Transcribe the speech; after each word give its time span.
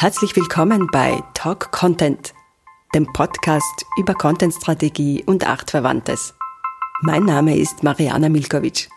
Herzlich 0.00 0.36
willkommen 0.36 0.86
bei 0.92 1.20
Talk 1.34 1.72
Content, 1.72 2.32
dem 2.94 3.12
Podcast 3.12 3.84
über 3.98 4.14
Contentstrategie 4.14 5.24
und 5.26 5.44
Artverwandtes. 5.44 6.34
Mein 7.02 7.24
Name 7.24 7.58
ist 7.58 7.82
Mariana 7.82 8.28
Milkovic. 8.28 8.88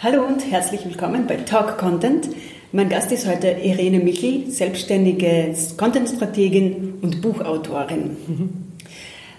Hallo 0.00 0.24
und 0.24 0.50
herzlich 0.50 0.84
willkommen 0.84 1.28
bei 1.28 1.36
Talk 1.36 1.78
Content. 1.78 2.30
Mein 2.72 2.88
Gast 2.88 3.12
ist 3.12 3.28
heute 3.28 3.46
Irene 3.46 4.00
Michel, 4.00 4.50
selbstständige 4.50 5.54
Contentstrategin 5.76 6.98
und 7.02 7.22
Buchautorin. 7.22 8.16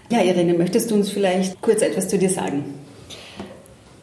Ja, 0.10 0.22
Irene, 0.22 0.54
möchtest 0.54 0.90
du 0.90 0.96
uns 0.96 1.10
vielleicht 1.10 1.60
kurz 1.62 1.82
etwas 1.82 2.08
zu 2.08 2.18
dir 2.18 2.30
sagen? 2.30 2.83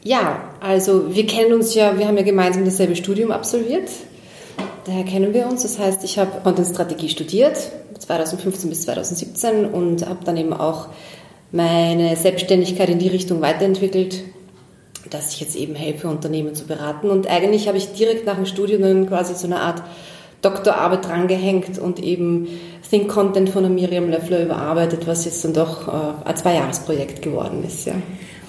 Ja, 0.02 0.50
also 0.60 1.14
wir 1.14 1.26
kennen 1.26 1.52
uns 1.52 1.74
ja, 1.74 1.98
wir 1.98 2.06
haben 2.06 2.16
ja 2.16 2.22
gemeinsam 2.22 2.64
dasselbe 2.64 2.96
Studium 2.96 3.30
absolviert. 3.30 3.90
Daher 4.86 5.04
kennen 5.04 5.34
wir 5.34 5.46
uns. 5.46 5.62
Das 5.62 5.78
heißt, 5.78 6.04
ich 6.04 6.18
habe 6.18 6.40
Content-Strategie 6.42 7.10
studiert, 7.10 7.58
2015 7.98 8.70
bis 8.70 8.82
2017 8.82 9.66
und 9.66 10.06
habe 10.06 10.24
dann 10.24 10.36
eben 10.36 10.54
auch 10.54 10.88
meine 11.52 12.16
Selbstständigkeit 12.16 12.88
in 12.88 12.98
die 12.98 13.08
Richtung 13.08 13.40
weiterentwickelt, 13.40 14.22
dass 15.10 15.32
ich 15.34 15.40
jetzt 15.40 15.56
eben 15.56 15.74
helfe, 15.74 16.08
Unternehmen 16.08 16.54
zu 16.54 16.66
beraten. 16.66 17.10
Und 17.10 17.26
eigentlich 17.26 17.68
habe 17.68 17.78
ich 17.78 17.92
direkt 17.92 18.26
nach 18.26 18.36
dem 18.36 18.46
Studium 18.46 18.82
dann 18.82 19.08
quasi 19.08 19.34
so 19.34 19.46
eine 19.46 19.60
Art 19.60 19.82
Doktorarbeit 20.42 21.06
drangehängt 21.06 21.78
und 21.78 22.02
eben 22.02 22.48
Think 22.88 23.08
Content 23.08 23.50
von 23.50 23.74
Miriam 23.74 24.08
Löffler 24.08 24.42
überarbeitet, 24.42 25.06
was 25.06 25.26
jetzt 25.26 25.44
dann 25.44 25.52
doch 25.52 25.88
äh, 25.88 26.28
ein 26.28 26.36
Zwei-Jahres-Projekt 26.36 27.20
geworden 27.20 27.62
ist. 27.66 27.86
Ja. 27.86 27.94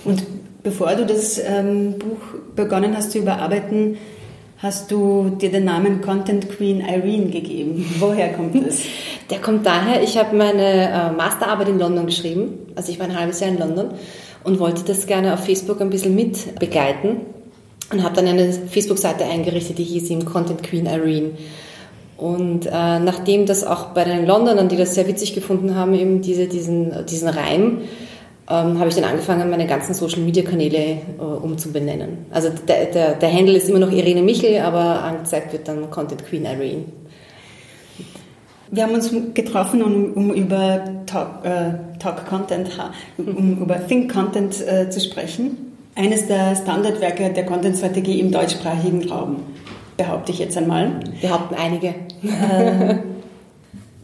Und 0.05 0.23
bevor 0.63 0.95
du 0.95 1.05
das 1.05 1.39
ähm, 1.39 1.97
Buch 1.97 2.39
begonnen 2.55 2.95
hast 2.95 3.11
zu 3.11 3.19
überarbeiten, 3.19 3.97
hast 4.57 4.91
du 4.91 5.29
dir 5.41 5.51
den 5.51 5.65
Namen 5.65 6.01
Content 6.01 6.49
Queen 6.49 6.81
Irene 6.81 7.29
gegeben. 7.29 7.85
Woher 7.99 8.33
kommt 8.33 8.55
das? 8.55 8.81
Der 9.29 9.39
kommt 9.39 9.65
daher, 9.65 10.03
ich 10.03 10.17
habe 10.17 10.35
meine 10.35 10.89
äh, 10.89 11.11
Masterarbeit 11.11 11.69
in 11.69 11.79
London 11.79 12.05
geschrieben. 12.05 12.59
Also 12.75 12.91
ich 12.91 12.99
war 12.99 13.07
ein 13.07 13.17
halbes 13.17 13.39
Jahr 13.39 13.49
in 13.49 13.57
London 13.57 13.91
und 14.43 14.59
wollte 14.59 14.83
das 14.83 15.07
gerne 15.07 15.33
auf 15.33 15.45
Facebook 15.45 15.81
ein 15.81 15.89
bisschen 15.89 16.15
mit 16.15 16.59
begleiten 16.59 17.21
und 17.91 18.03
habe 18.03 18.15
dann 18.15 18.27
eine 18.27 18.51
Facebook-Seite 18.53 19.25
eingerichtet, 19.25 19.77
die 19.77 19.83
hieß 19.83 20.09
ihm 20.09 20.25
Content 20.25 20.63
Queen 20.63 20.85
Irene. 20.85 21.31
Und 22.17 22.67
äh, 22.67 22.99
nachdem 22.99 23.47
das 23.47 23.63
auch 23.63 23.87
bei 23.87 24.03
den 24.03 24.27
Londonern, 24.27 24.69
die 24.69 24.77
das 24.77 24.93
sehr 24.93 25.07
witzig 25.07 25.33
gefunden 25.33 25.75
haben, 25.75 25.95
eben 25.95 26.21
diese, 26.21 26.47
diesen, 26.47 27.05
diesen 27.07 27.27
Reim, 27.27 27.79
ähm, 28.51 28.79
habe 28.79 28.89
ich 28.89 28.95
dann 28.95 29.05
angefangen, 29.05 29.49
meine 29.49 29.65
ganzen 29.65 29.93
Social-Media-Kanäle 29.93 30.77
äh, 30.77 31.21
umzubenennen. 31.21 32.25
Also 32.31 32.49
der, 32.67 32.85
der, 32.87 33.13
der 33.13 33.33
Handle 33.33 33.55
ist 33.55 33.69
immer 33.69 33.79
noch 33.79 33.91
Irene 33.91 34.21
Michel, 34.21 34.59
aber 34.59 35.03
angezeigt 35.03 35.53
wird 35.53 35.67
dann 35.67 35.89
Content 35.89 36.25
Queen 36.25 36.45
Irene. 36.45 36.85
Wir 38.69 38.83
haben 38.83 38.93
uns 38.93 39.11
getroffen, 39.33 39.81
um, 39.83 40.13
um 40.13 40.33
über 40.33 40.83
Talk, 41.05 41.45
äh, 41.45 41.99
Talk, 41.99 42.25
Content, 42.27 42.69
um 43.17 43.57
über 43.61 43.85
Think 43.87 44.11
Content 44.11 44.65
äh, 44.65 44.89
zu 44.89 44.99
sprechen. 44.99 45.73
Eines 45.95 46.27
der 46.27 46.55
Standardwerke 46.55 47.31
der 47.31 47.45
Content-Strategie 47.45 48.19
im 48.19 48.31
deutschsprachigen 48.31 49.09
Raum, 49.09 49.37
behaupte 49.97 50.31
ich 50.31 50.39
jetzt 50.39 50.57
einmal. 50.57 51.01
Behaupten 51.21 51.55
einige. 51.55 51.87
Äh, 52.23 52.95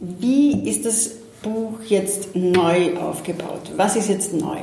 wie 0.00 0.68
ist 0.68 0.84
das 0.84 1.12
Buch 1.42 1.74
jetzt 1.86 2.34
neu 2.34 2.96
aufgebaut? 2.98 3.72
Was 3.76 3.96
ist 3.96 4.08
jetzt 4.08 4.32
neu? 4.32 4.58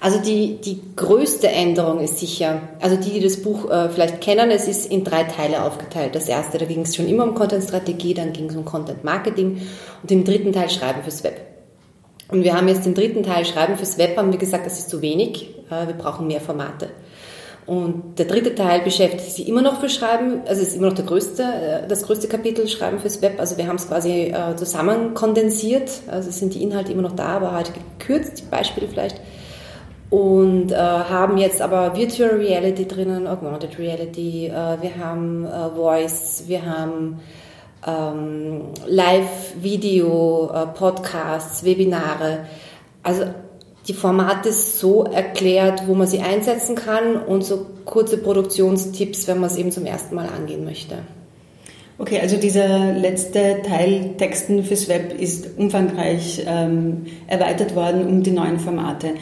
Also 0.00 0.20
die, 0.20 0.60
die 0.60 0.80
größte 0.94 1.48
Änderung 1.48 1.98
ist 1.98 2.18
sicher, 2.18 2.60
also 2.80 2.96
die, 2.96 3.10
die 3.10 3.20
das 3.20 3.42
Buch 3.42 3.68
äh, 3.68 3.88
vielleicht 3.88 4.20
kennen, 4.20 4.50
es 4.50 4.68
ist 4.68 4.92
in 4.92 5.02
drei 5.02 5.24
Teile 5.24 5.64
aufgeteilt. 5.64 6.14
Das 6.14 6.28
erste, 6.28 6.58
da 6.58 6.66
ging 6.66 6.82
es 6.82 6.94
schon 6.94 7.08
immer 7.08 7.24
um 7.24 7.34
Content-Strategie, 7.34 8.14
dann 8.14 8.32
ging 8.32 8.48
es 8.48 8.54
um 8.54 8.64
Content-Marketing 8.64 9.60
und 10.02 10.10
im 10.10 10.22
dritten 10.22 10.52
Teil 10.52 10.70
Schreiben 10.70 11.02
fürs 11.02 11.24
Web. 11.24 11.40
Und 12.30 12.44
wir 12.44 12.54
haben 12.54 12.68
jetzt 12.68 12.86
den 12.86 12.94
dritten 12.94 13.24
Teil 13.24 13.44
Schreiben 13.44 13.76
fürs 13.76 13.98
Web, 13.98 14.16
haben 14.16 14.30
wir 14.30 14.38
gesagt, 14.38 14.66
das 14.66 14.78
ist 14.78 14.90
zu 14.90 15.02
wenig, 15.02 15.56
äh, 15.68 15.88
wir 15.88 15.94
brauchen 15.94 16.28
mehr 16.28 16.40
Formate. 16.40 16.90
Und 17.68 18.18
der 18.18 18.24
dritte 18.24 18.54
Teil 18.54 18.80
beschäftigt 18.80 19.30
sich 19.30 19.46
immer 19.46 19.60
noch 19.60 19.78
für 19.78 19.90
Schreiben, 19.90 20.40
also 20.46 20.62
ist 20.62 20.74
immer 20.74 20.86
noch 20.86 20.94
der 20.94 21.04
größte, 21.04 21.42
äh, 21.42 21.86
das 21.86 22.02
größte 22.04 22.26
Kapitel 22.26 22.66
Schreiben 22.66 22.98
fürs 22.98 23.20
Web. 23.20 23.38
Also 23.38 23.58
wir 23.58 23.68
haben 23.68 23.76
es 23.76 23.86
quasi 23.88 24.32
äh, 24.32 24.56
zusammen 24.56 25.12
kondensiert, 25.12 25.90
also 26.10 26.30
sind 26.30 26.54
die 26.54 26.62
Inhalte 26.62 26.92
immer 26.92 27.02
noch 27.02 27.14
da, 27.14 27.26
aber 27.26 27.52
halt 27.52 27.72
gekürzt, 27.74 28.38
die 28.38 28.50
Beispiele 28.50 28.88
vielleicht 28.88 29.20
und 30.10 30.72
äh, 30.72 30.76
haben 30.76 31.36
jetzt 31.36 31.60
aber 31.60 31.94
Virtual 31.94 32.30
Reality 32.30 32.86
drinnen, 32.86 33.26
Augmented 33.26 33.78
Reality, 33.78 34.46
äh, 34.46 34.80
wir 34.80 34.96
haben 34.98 35.44
äh, 35.44 35.70
Voice, 35.76 36.44
wir 36.46 36.64
haben 36.64 37.20
ähm, 37.86 38.62
Live-Video, 38.86 40.50
Podcasts, 40.74 41.62
Webinare. 41.64 42.46
Also 43.02 43.26
die 43.88 43.94
Formate 43.94 44.52
so 44.52 45.04
erklärt, 45.04 45.88
wo 45.88 45.94
man 45.94 46.06
sie 46.06 46.20
einsetzen 46.20 46.76
kann 46.76 47.16
und 47.16 47.42
so 47.42 47.66
kurze 47.86 48.18
Produktionstipps, 48.18 49.26
wenn 49.26 49.40
man 49.40 49.50
es 49.50 49.56
eben 49.56 49.72
zum 49.72 49.86
ersten 49.86 50.14
Mal 50.14 50.28
angehen 50.28 50.64
möchte. 50.64 50.98
Okay, 51.98 52.20
also 52.20 52.36
dieser 52.36 52.92
letzte 52.92 53.62
Teil 53.66 54.14
Texten 54.18 54.62
fürs 54.62 54.88
Web 54.88 55.18
ist 55.18 55.58
umfangreich 55.58 56.44
ähm, 56.46 57.06
erweitert 57.26 57.74
worden 57.74 58.06
um 58.06 58.22
die 58.22 58.30
neuen 58.30 58.60
Formate. 58.60 59.14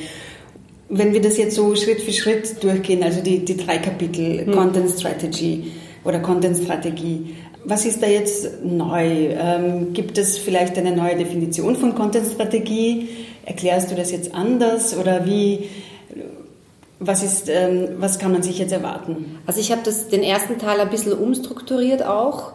Wenn 0.89 1.15
wir 1.15 1.23
das 1.23 1.39
jetzt 1.39 1.57
so 1.57 1.75
Schritt 1.75 2.03
für 2.03 2.13
Schritt 2.13 2.63
durchgehen, 2.63 3.03
also 3.03 3.23
die, 3.23 3.45
die 3.45 3.57
drei 3.57 3.79
Kapitel 3.79 4.45
hm. 4.47 4.53
Content 4.53 4.91
Strategy 4.91 5.73
oder 6.05 6.19
Content 6.19 6.59
Strategie, 6.59 7.37
was 7.65 7.85
ist 7.85 8.03
da 8.03 8.07
jetzt 8.07 8.63
neu? 8.65 9.31
Ähm, 9.31 9.93
gibt 9.93 10.19
es 10.19 10.39
vielleicht 10.39 10.77
eine 10.79 10.95
neue 10.95 11.17
Definition 11.17 11.77
von 11.77 11.95
Content 11.95 12.27
Strategie? 12.33 13.09
Erklärst 13.47 13.91
du 13.91 13.95
das 13.95 14.13
jetzt 14.13 14.35
anders 14.35 14.97
oder 14.97 15.25
wie? 15.25 15.71
Was, 16.99 17.23
ist, 17.23 17.49
ähm, 17.49 17.89
was 17.99 18.19
kann 18.19 18.33
man 18.33 18.43
sich 18.43 18.59
jetzt 18.59 18.73
erwarten? 18.73 19.39
Also 19.47 19.61
ich 19.61 19.71
habe 19.71 19.83
den 20.11 20.23
ersten 20.23 20.59
Teil 20.59 20.81
ein 20.81 20.91
bisschen 20.91 21.13
umstrukturiert 21.13 22.05
auch 22.05 22.53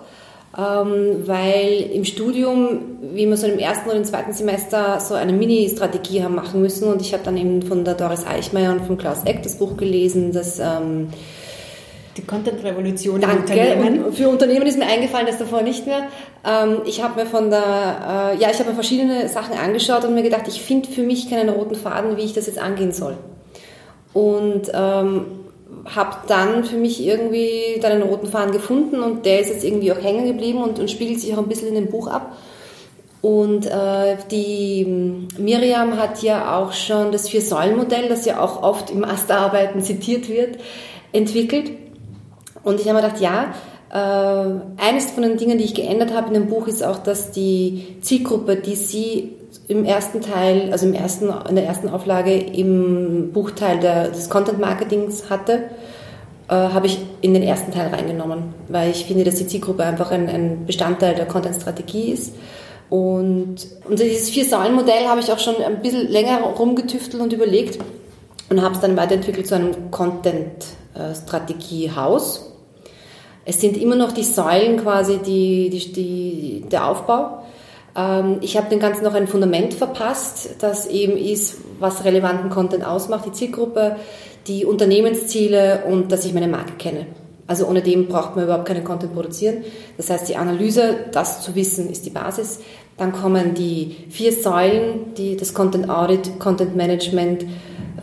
ähm, 0.58 1.26
weil 1.28 1.90
im 1.94 2.04
Studium, 2.04 2.80
wie 3.14 3.26
wir 3.26 3.38
so 3.38 3.48
im 3.48 3.58
ersten 3.58 3.88
oder 3.88 3.98
im 3.98 4.04
zweiten 4.04 4.34
Semester 4.34 5.00
so 5.00 5.14
eine 5.14 5.32
Mini-Strategie 5.32 6.24
haben 6.24 6.36
machen 6.36 6.62
müssen 6.62 6.90
und 6.90 7.02
ich 7.02 7.14
habe 7.14 7.24
dann 7.24 7.38
eben 7.38 7.62
von 7.62 7.86
der 7.86 7.94
Doris 7.94 8.26
Eichmeier 8.26 8.74
und 8.74 8.86
von 8.86 8.98
Klaus 8.98 9.24
Eck 9.24 9.44
das 9.44 9.58
Buch 9.58 9.78
gelesen, 9.78 10.34
das 10.34 10.60
ähm, 10.60 11.08
die 12.18 12.24
Content-Revolution 12.24 13.22
Danke. 13.22 13.76
Und 13.76 14.16
für 14.16 14.30
Unternehmen 14.30 14.66
ist 14.66 14.78
mir 14.78 14.86
eingefallen, 14.86 15.28
das 15.28 15.38
davor 15.38 15.62
nicht 15.62 15.86
mehr. 15.86 16.08
Ähm, 16.46 16.82
ich 16.86 17.04
habe 17.04 17.22
mir 17.22 17.26
von 17.26 17.50
der, 17.50 18.34
äh, 18.36 18.42
ja, 18.42 18.50
ich 18.52 18.60
habe 18.60 18.70
mir 18.70 18.76
verschiedene 18.76 19.28
Sachen 19.30 19.58
angeschaut 19.58 20.04
und 20.04 20.14
mir 20.14 20.24
gedacht, 20.24 20.48
ich 20.48 20.62
finde 20.62 20.90
für 20.90 21.04
mich 21.04 21.30
keinen 21.30 21.50
roten 21.50 21.76
Faden, 21.76 22.18
wie 22.18 22.24
ich 22.24 22.34
das 22.34 22.48
jetzt 22.48 22.60
angehen 22.60 22.92
soll. 22.92 23.18
Und 24.14 24.72
ähm, 24.74 25.26
habe 25.86 26.18
dann 26.28 26.64
für 26.64 26.76
mich 26.76 27.04
irgendwie 27.06 27.80
dann 27.82 27.94
einen 27.94 28.04
roten 28.04 28.28
Faden 28.28 28.52
gefunden 28.52 29.02
und 29.02 29.26
der 29.26 29.40
ist 29.40 29.50
jetzt 29.50 29.64
irgendwie 29.64 29.92
auch 29.92 30.02
hängen 30.02 30.26
geblieben 30.26 30.62
und, 30.62 30.80
und 30.80 30.92
spiegelt 30.92 31.20
sich 31.20 31.34
auch 31.34 31.40
ein 31.40 31.48
bisschen 31.48 31.70
in 31.70 31.76
dem 31.76 31.88
Buch 31.88 32.08
ab. 32.08 32.36
Und 33.22 33.68
äh, 33.68 34.18
die 34.32 34.84
hm, 34.86 35.28
Miriam 35.38 35.98
hat 35.98 36.24
ja 36.24 36.58
auch 36.58 36.74
schon 36.74 37.12
das 37.12 37.30
Vier-Säulen-Modell, 37.30 38.10
das 38.10 38.26
ja 38.26 38.40
auch 38.40 38.64
oft 38.64 38.90
im 38.90 39.02
Masterarbeiten 39.02 39.82
zitiert 39.82 40.28
wird, 40.28 40.58
entwickelt. 41.14 41.72
Und 42.64 42.80
ich 42.80 42.88
habe 42.88 43.00
mir 43.00 43.08
gedacht, 43.08 43.22
ja, 43.22 43.54
äh, 43.92 44.82
eines 44.82 45.12
von 45.12 45.24
den 45.24 45.38
Dingen, 45.38 45.58
die 45.58 45.66
ich 45.66 45.74
geändert 45.74 46.14
habe 46.14 46.28
in 46.28 46.34
dem 46.34 46.48
Buch, 46.48 46.68
ist 46.68 46.84
auch, 46.84 47.00
dass 47.00 47.32
die 47.32 47.98
Zielgruppe, 48.02 48.56
die 48.56 48.76
sie 48.76 49.34
im 49.68 49.84
ersten 49.86 50.22
Teil, 50.22 50.72
also 50.72 50.86
im 50.86 50.94
ersten, 50.94 51.34
in 51.50 51.56
der 51.56 51.66
ersten 51.66 51.90
Auflage 51.90 52.36
im 52.36 53.32
Buchteil 53.34 53.80
der, 53.80 54.10
des 54.10 54.30
Content 54.30 54.60
Marketings 54.60 55.28
hatte, 55.30 55.64
äh, 56.48 56.54
habe 56.54 56.86
ich 56.88 57.00
in 57.22 57.34
den 57.34 57.44
ersten 57.44 57.72
Teil 57.72 57.88
reingenommen, 57.88 58.54
weil 58.68 58.92
ich 58.92 59.06
finde, 59.06 59.24
dass 59.24 59.36
die 59.36 59.48
Zielgruppe 59.48 59.84
einfach 59.84 60.12
ein, 60.12 60.28
ein 60.30 60.66
Bestandteil 60.66 61.16
der 61.16 61.26
Content-Strategie 61.26 62.12
ist. 62.12 62.34
Und, 62.90 63.68
und 63.90 64.00
dieses 64.00 64.30
Vier-Säulen-Modell 64.30 65.08
habe 65.08 65.22
ich 65.22 65.32
auch 65.32 65.40
schon 65.40 65.56
ein 65.64 65.82
bisschen 65.82 66.10
länger 66.10 66.42
rumgetüftelt 66.42 67.24
und 67.24 67.32
überlegt 67.32 67.80
und 68.50 68.62
habe 68.62 68.76
es 68.76 68.82
dann 68.82 68.98
weiterentwickelt 68.98 69.48
zu 69.48 69.56
einem 69.56 69.90
Content-Strategie-Haus. 69.92 72.51
Es 73.46 73.60
sind 73.60 73.78
immer 73.78 73.96
noch 73.96 74.12
die 74.12 74.24
Säulen 74.24 74.78
quasi 74.78 75.18
die, 75.18 75.70
die, 75.70 75.92
die, 75.92 76.66
der 76.70 76.88
Aufbau. 76.88 77.44
Ähm, 77.96 78.38
ich 78.42 78.58
habe 78.58 78.70
dem 78.70 78.80
Ganzen 78.80 79.04
noch 79.04 79.14
ein 79.14 79.28
Fundament 79.28 79.74
verpasst, 79.74 80.56
das 80.60 80.88
eben 80.88 81.18
ist, 81.18 81.58
was 81.80 82.06
relevanten 82.06 82.50
Content 82.50 82.86
ausmacht, 82.86 83.26
die 83.26 83.32
Zielgruppe, 83.32 83.96
die 84.48 84.66
Unternehmensziele 84.66 85.84
und 85.88 86.12
dass 86.12 86.26
ich 86.26 86.34
meine 86.34 86.48
Marke 86.48 86.74
kenne. 86.78 87.08
Also 87.48 87.68
ohne 87.68 87.82
dem 87.82 88.08
braucht 88.08 88.36
man 88.36 88.46
überhaupt 88.46 88.66
keinen 88.66 88.84
Content 88.84 89.14
produzieren. 89.14 89.64
Das 89.98 90.10
heißt, 90.10 90.30
die 90.30 90.38
Analyse, 90.38 90.96
das 91.12 91.42
zu 91.42 91.54
wissen, 91.56 91.90
ist 91.90 92.06
die 92.06 92.10
Basis. 92.10 92.60
Dann 92.98 93.12
kommen 93.12 93.56
die 93.56 93.98
vier 94.10 94.32
Säulen, 94.32 95.14
die, 95.18 95.36
das 95.36 95.54
Content 95.54 95.90
Audit, 95.90 96.40
Content 96.40 96.76
Management, 96.76 97.46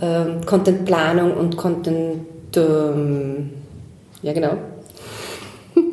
ähm, 0.02 0.44
Content 0.44 0.84
Planung 0.84 1.34
und 1.34 1.56
Content 1.56 2.26
ähm, 2.56 3.50
Ja, 4.23 4.32
genau. 4.32 4.58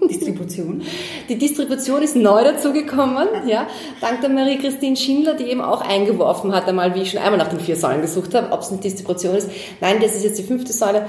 Distribution? 0.07 0.81
Die 1.29 1.37
Distribution 1.37 2.01
ist 2.01 2.15
neu 2.15 2.43
dazugekommen, 2.43 3.27
ja, 3.47 3.67
dank 4.01 4.21
der 4.21 4.29
Marie-Christine 4.29 4.95
Schindler, 4.95 5.35
die 5.35 5.45
eben 5.45 5.61
auch 5.61 5.81
eingeworfen 5.81 6.53
hat, 6.53 6.67
einmal, 6.67 6.95
wie 6.95 7.01
ich 7.01 7.11
schon 7.11 7.21
einmal 7.21 7.37
nach 7.37 7.49
den 7.49 7.59
vier 7.59 7.75
Säulen 7.75 8.01
gesucht 8.01 8.33
habe, 8.33 8.51
ob 8.51 8.61
es 8.61 8.69
eine 8.69 8.79
Distribution 8.79 9.35
ist. 9.35 9.49
Nein, 9.81 9.97
das 10.01 10.15
ist 10.15 10.23
jetzt 10.23 10.39
die 10.39 10.43
fünfte 10.43 10.73
Säule. 10.73 11.07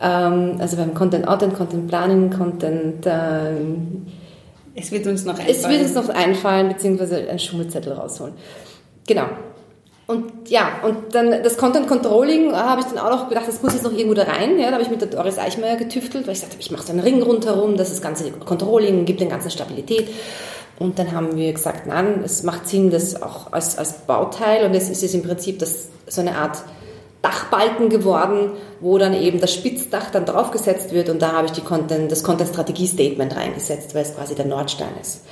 Ähm, 0.00 0.56
also 0.58 0.76
beim 0.76 0.94
Content 0.94 1.26
Out 1.26 1.40
Content 1.56 1.88
Planning, 1.88 2.30
Content. 2.30 3.06
Ähm, 3.06 4.06
es 4.74 4.92
wird 4.92 5.06
uns 5.06 5.24
noch 5.24 5.38
einfallen. 5.38 5.56
Es 5.56 5.68
wird 5.68 5.80
uns 5.80 5.94
noch 5.94 6.08
einfallen, 6.10 6.68
beziehungsweise 6.68 7.28
einen 7.28 7.38
Schummelzettel 7.38 7.94
rausholen. 7.94 8.34
Genau. 9.06 9.26
Und 10.06 10.48
ja, 10.48 10.80
und 10.84 11.14
dann 11.14 11.42
das 11.42 11.56
Content 11.56 11.88
Controlling 11.88 12.50
äh, 12.50 12.54
habe 12.54 12.80
ich 12.80 12.86
dann 12.86 12.98
auch 12.98 13.10
noch 13.10 13.28
gedacht, 13.28 13.48
das 13.48 13.60
muss 13.60 13.72
jetzt 13.72 13.82
noch 13.82 13.92
irgendwo 13.92 14.14
da 14.14 14.22
rein. 14.22 14.58
Ja, 14.58 14.66
da 14.66 14.74
habe 14.74 14.82
ich 14.82 14.90
mit 14.90 15.00
der 15.00 15.08
Doris 15.08 15.38
Eichmeier 15.38 15.76
getüftelt, 15.76 16.26
weil 16.26 16.34
ich 16.34 16.40
sagte, 16.40 16.56
ich 16.60 16.70
mache 16.70 16.86
so 16.86 16.92
einen 16.92 17.00
Ring 17.00 17.20
rundherum, 17.22 17.76
das 17.76 17.88
ist 17.88 17.96
das 17.96 18.02
ganze 18.02 18.30
Controlling, 18.30 19.04
gibt 19.04 19.20
den 19.20 19.28
ganzen 19.28 19.50
Stabilität. 19.50 20.08
Und 20.78 20.98
dann 20.98 21.12
haben 21.12 21.36
wir 21.36 21.52
gesagt, 21.52 21.86
nein, 21.86 22.22
es 22.24 22.42
macht 22.42 22.68
Sinn, 22.68 22.90
das 22.90 23.20
auch 23.20 23.52
als, 23.52 23.78
als 23.78 23.94
Bauteil 24.06 24.64
und 24.66 24.74
jetzt 24.74 24.90
ist 24.90 25.02
es 25.02 25.14
im 25.14 25.22
Prinzip 25.22 25.58
das, 25.58 25.88
so 26.06 26.20
eine 26.20 26.36
Art 26.36 26.58
Dachbalken 27.22 27.88
geworden, 27.88 28.50
wo 28.80 28.98
dann 28.98 29.14
eben 29.14 29.40
das 29.40 29.52
Spitzdach 29.52 30.10
dann 30.10 30.26
draufgesetzt 30.26 30.92
wird 30.92 31.08
und 31.08 31.22
da 31.22 31.32
habe 31.32 31.46
ich 31.46 31.52
die 31.52 31.62
Content, 31.62 32.12
das 32.12 32.22
Content-Strategie-Statement 32.22 33.34
reingesetzt, 33.34 33.94
weil 33.94 34.02
es 34.02 34.14
quasi 34.14 34.34
der 34.34 34.44
Nordstein 34.44 34.92
ist. 35.00 35.22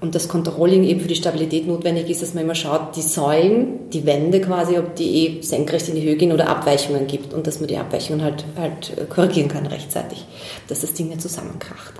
Und 0.00 0.14
das 0.14 0.28
Controlling 0.28 0.84
eben 0.84 1.00
für 1.00 1.08
die 1.08 1.14
Stabilität 1.14 1.66
notwendig 1.66 2.08
ist, 2.08 2.22
dass 2.22 2.32
man 2.32 2.44
immer 2.44 2.54
schaut, 2.54 2.96
die 2.96 3.02
Säulen, 3.02 3.90
die 3.92 4.06
Wände 4.06 4.40
quasi, 4.40 4.78
ob 4.78 4.94
die 4.94 5.26
eh 5.26 5.42
senkrecht 5.42 5.88
in 5.88 5.94
die 5.94 6.02
Höhe 6.02 6.16
gehen 6.16 6.32
oder 6.32 6.48
Abweichungen 6.48 7.06
gibt 7.06 7.34
und 7.34 7.46
dass 7.46 7.60
man 7.60 7.68
die 7.68 7.76
Abweichungen 7.76 8.22
halt, 8.22 8.44
halt 8.56 9.10
korrigieren 9.10 9.48
kann 9.48 9.66
rechtzeitig, 9.66 10.24
dass 10.68 10.80
das 10.80 10.94
Ding 10.94 11.08
nicht 11.08 11.20
zusammenkracht. 11.20 11.94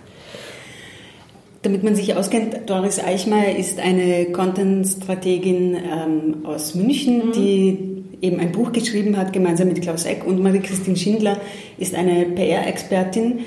Damit 1.62 1.82
man 1.82 1.94
sich 1.94 2.14
auskennt, 2.16 2.56
Doris 2.70 2.98
Eichmeier 3.04 3.54
ist 3.54 3.80
eine 3.80 4.32
Content-Strategin 4.32 5.74
ähm, 5.76 6.36
aus 6.44 6.74
München, 6.74 7.28
mhm. 7.28 7.32
die 7.32 8.00
eben 8.22 8.40
ein 8.40 8.52
Buch 8.52 8.72
geschrieben 8.72 9.18
hat, 9.18 9.34
gemeinsam 9.34 9.68
mit 9.68 9.82
Klaus 9.82 10.06
Eck 10.06 10.26
und 10.26 10.42
Marie-Christine 10.42 10.96
Schindler 10.96 11.38
ist 11.76 11.94
eine 11.94 12.24
PR-Expertin, 12.24 13.40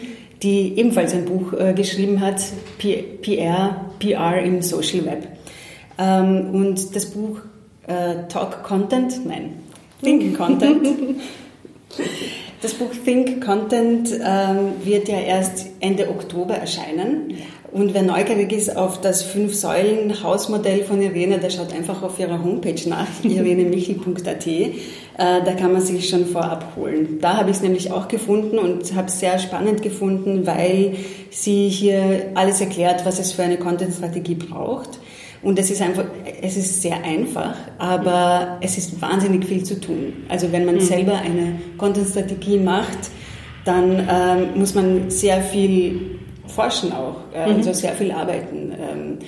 die 0.43 0.77
ebenfalls 0.77 1.13
ein 1.13 1.25
Buch 1.25 1.53
äh, 1.53 1.73
geschrieben 1.73 2.19
hat, 2.19 2.43
PR, 2.77 3.85
PR 3.99 4.43
im 4.43 4.61
Social 4.61 5.05
Web. 5.05 5.27
Ähm, 5.97 6.49
und 6.53 6.95
das 6.95 7.05
Buch 7.07 7.39
äh, 7.87 8.27
Talk 8.27 8.63
Content, 8.63 9.25
nein, 9.25 9.53
Think 10.03 10.37
Content. 10.37 10.87
Das 12.61 12.73
Buch 12.73 12.91
Think 13.03 13.43
Content 13.43 14.09
ähm, 14.11 14.73
wird 14.83 15.07
ja 15.07 15.19
erst 15.19 15.67
Ende 15.79 16.09
Oktober 16.09 16.55
erscheinen. 16.55 17.35
Und 17.71 17.93
wer 17.93 18.03
neugierig 18.03 18.51
ist 18.51 18.77
auf 18.77 19.01
das 19.01 19.23
Fünf-Säulen-Hausmodell 19.23 20.83
von 20.83 21.01
Irene, 21.01 21.39
der 21.39 21.49
schaut 21.49 21.73
einfach 21.73 22.03
auf 22.03 22.19
ihrer 22.19 22.43
Homepage 22.43 22.87
nach, 22.87 23.07
irenemichel.at. 23.23 24.47
Äh, 25.17 25.43
da 25.43 25.53
kann 25.53 25.73
man 25.73 25.81
sich 25.81 26.09
schon 26.09 26.25
vorab 26.25 26.75
holen. 26.75 27.19
Da 27.21 27.37
habe 27.37 27.51
ich 27.51 27.57
es 27.57 27.61
nämlich 27.61 27.91
auch 27.91 28.07
gefunden 28.07 28.57
und 28.57 28.95
habe 28.95 29.07
es 29.07 29.19
sehr 29.19 29.37
spannend 29.37 29.81
gefunden, 29.81 30.47
weil 30.47 30.95
sie 31.29 31.69
hier 31.69 32.31
alles 32.33 32.61
erklärt, 32.61 33.05
was 33.05 33.19
es 33.19 33.31
für 33.31 33.43
eine 33.43 33.57
Content-Strategie 33.57 34.35
braucht. 34.35 34.99
Und 35.43 35.59
es 35.59 35.69
ist 35.69 35.81
einfach, 35.81 36.05
es 36.41 36.57
ist 36.57 36.81
sehr 36.81 37.03
einfach, 37.03 37.55
aber 37.77 38.57
es 38.61 38.77
ist 38.77 39.01
wahnsinnig 39.01 39.45
viel 39.45 39.63
zu 39.63 39.79
tun. 39.79 40.13
Also 40.29 40.51
wenn 40.51 40.65
man 40.65 40.75
mhm. 40.75 40.81
selber 40.81 41.17
eine 41.17 41.59
Content-Strategie 41.77 42.57
macht, 42.57 43.11
dann 43.65 44.07
ähm, 44.09 44.47
muss 44.55 44.73
man 44.73 45.11
sehr 45.11 45.41
viel 45.41 46.19
forschen 46.47 46.91
auch, 46.91 47.17
äh, 47.33 47.49
mhm. 47.49 47.57
also 47.57 47.73
sehr 47.73 47.93
viel 47.93 48.11
arbeiten. 48.11 48.71
Ähm, 48.71 49.19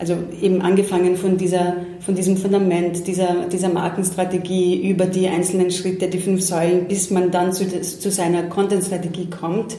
also 0.00 0.16
eben 0.40 0.62
angefangen 0.62 1.16
von, 1.16 1.36
dieser, 1.36 1.76
von 2.00 2.14
diesem 2.14 2.38
Fundament, 2.38 3.06
dieser, 3.06 3.46
dieser 3.52 3.68
Markenstrategie 3.68 4.88
über 4.88 5.04
die 5.04 5.28
einzelnen 5.28 5.70
Schritte, 5.70 6.08
die 6.08 6.18
fünf 6.18 6.40
Säulen, 6.40 6.88
bis 6.88 7.10
man 7.10 7.30
dann 7.30 7.52
zu, 7.52 7.68
zu 7.82 8.10
seiner 8.10 8.44
Content-Strategie 8.44 9.28
kommt. 9.28 9.76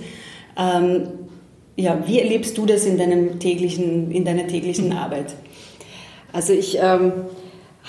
Ähm, 0.55 1.07
ja, 1.75 2.03
wie 2.05 2.19
erlebst 2.19 2.55
du 2.55 2.67
das 2.67 2.85
in, 2.85 2.99
deinem 2.99 3.39
täglichen, 3.39 4.11
in 4.11 4.23
deiner 4.23 4.45
täglichen 4.45 4.89
mhm. 4.89 4.97
Arbeit? 4.97 5.33
Also 6.31 6.53
ich 6.53 6.77
ähm, 6.79 7.13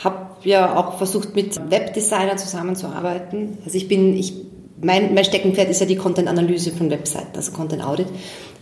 habe 0.02 0.29
ja 0.44 0.75
auch 0.75 0.96
versucht, 0.96 1.34
mit 1.37 1.70
Webdesignern 1.70 2.38
zusammenzuarbeiten. 2.38 3.58
Also 3.67 3.76
ich 3.76 3.88
bin, 3.88 4.17
ich, 4.17 4.32
mein, 4.81 5.12
mein 5.12 5.26
Steckenpferd 5.26 5.69
ist 5.69 5.81
ja 5.81 5.87
die 5.87 5.96
Content-Analyse 5.96 6.73
von 6.73 6.88
Webseiten, 6.90 7.37
also 7.37 7.52
Content-Audit 7.52 8.08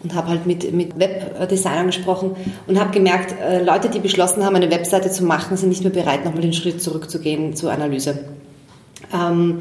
und 0.03 0.15
habe 0.15 0.29
halt 0.29 0.47
mit, 0.47 0.73
mit 0.73 0.99
Webdesignern 0.99 1.87
gesprochen 1.87 2.37
und 2.67 2.81
habe 2.81 2.91
gemerkt, 2.91 3.35
äh, 3.41 3.63
Leute, 3.63 3.89
die 3.91 3.99
beschlossen 3.99 4.45
haben, 4.45 4.57
eine 4.57 4.71
Webseite 4.71 5.11
zu 5.11 5.25
machen, 5.25 5.57
sind 5.57 5.69
nicht 5.69 5.83
mehr 5.83 5.93
bereit, 5.93 6.25
nochmal 6.25 6.43
den 6.43 6.53
Schritt 6.53 6.83
zurückzugehen 6.83 7.55
zur 7.55 7.73
Analyse. 7.73 8.19
Ähm, 9.13 9.61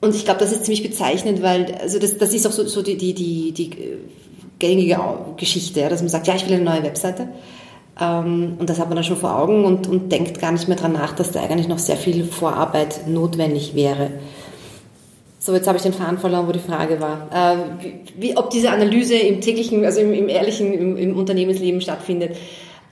und 0.00 0.14
ich 0.14 0.24
glaube, 0.24 0.40
das 0.40 0.52
ist 0.52 0.64
ziemlich 0.64 0.82
bezeichnend, 0.82 1.42
weil 1.42 1.74
also 1.80 1.98
das, 1.98 2.16
das 2.18 2.32
ist 2.32 2.46
auch 2.46 2.52
so, 2.52 2.66
so 2.66 2.82
die, 2.82 2.96
die, 2.96 3.14
die, 3.14 3.52
die 3.52 3.70
gängige 4.58 4.98
Geschichte, 5.36 5.88
dass 5.88 6.00
man 6.00 6.08
sagt, 6.08 6.26
ja, 6.26 6.34
ich 6.34 6.46
will 6.46 6.54
eine 6.54 6.64
neue 6.64 6.82
Webseite. 6.82 7.28
Ähm, 8.00 8.56
und 8.58 8.70
das 8.70 8.78
hat 8.78 8.88
man 8.88 8.96
dann 8.96 9.04
schon 9.04 9.16
vor 9.16 9.36
Augen 9.36 9.64
und, 9.64 9.86
und 9.86 10.12
denkt 10.12 10.40
gar 10.40 10.52
nicht 10.52 10.68
mehr 10.68 10.76
dran 10.76 10.92
nach, 10.92 11.14
dass 11.14 11.32
da 11.32 11.40
eigentlich 11.40 11.68
noch 11.68 11.78
sehr 11.78 11.96
viel 11.96 12.24
Vorarbeit 12.24 13.08
notwendig 13.08 13.74
wäre. 13.74 14.10
So, 15.48 15.54
jetzt 15.54 15.66
habe 15.66 15.78
ich 15.78 15.82
den 15.82 15.94
Faden 15.94 16.18
verloren, 16.18 16.46
wo 16.46 16.52
die 16.52 16.58
Frage 16.58 17.00
war. 17.00 17.26
Äh, 17.32 17.56
wie, 18.18 18.36
ob 18.36 18.50
diese 18.50 18.70
Analyse 18.70 19.14
im 19.14 19.40
täglichen, 19.40 19.82
also 19.86 19.98
im, 19.98 20.12
im 20.12 20.28
ehrlichen, 20.28 20.74
im, 20.74 20.96
im, 20.98 21.16
Unternehmensleben 21.16 21.80
stattfindet. 21.80 22.36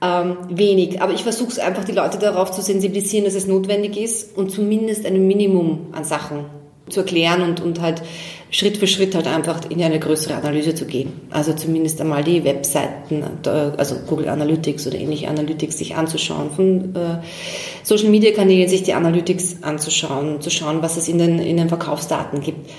Ähm, 0.00 0.38
wenig. 0.48 1.02
Aber 1.02 1.12
ich 1.12 1.22
versuche 1.22 1.50
es 1.50 1.58
einfach, 1.58 1.84
die 1.84 1.92
Leute 1.92 2.16
darauf 2.16 2.52
zu 2.52 2.62
sensibilisieren, 2.62 3.26
dass 3.26 3.34
es 3.34 3.46
notwendig 3.46 3.98
ist 3.98 4.38
und 4.38 4.50
zumindest 4.50 5.04
ein 5.04 5.26
Minimum 5.26 5.88
an 5.92 6.04
Sachen 6.04 6.46
zu 6.88 7.00
erklären 7.00 7.42
und, 7.42 7.60
und 7.60 7.80
halt 7.80 8.02
Schritt 8.50 8.76
für 8.76 8.86
Schritt 8.86 9.14
halt 9.14 9.26
einfach 9.26 9.60
in 9.70 9.82
eine 9.82 9.98
größere 9.98 10.34
Analyse 10.34 10.74
zu 10.74 10.86
gehen. 10.86 11.12
Also 11.30 11.52
zumindest 11.52 12.00
einmal 12.00 12.22
die 12.22 12.44
Webseiten, 12.44 13.24
also 13.44 13.96
Google 14.06 14.28
Analytics 14.28 14.86
oder 14.86 14.96
ähnliche 14.96 15.28
Analytics 15.28 15.78
sich 15.78 15.96
anzuschauen, 15.96 16.50
von 16.52 16.94
äh, 16.94 17.18
Social 17.82 18.08
Media 18.08 18.32
Kanälen 18.32 18.68
sich 18.68 18.84
die 18.84 18.94
Analytics 18.94 19.62
anzuschauen, 19.62 20.40
zu 20.40 20.50
schauen, 20.50 20.80
was 20.80 20.96
es 20.96 21.08
in 21.08 21.18
den, 21.18 21.38
in 21.40 21.56
den 21.56 21.68
Verkaufsdaten 21.68 22.40
gibt. 22.40 22.70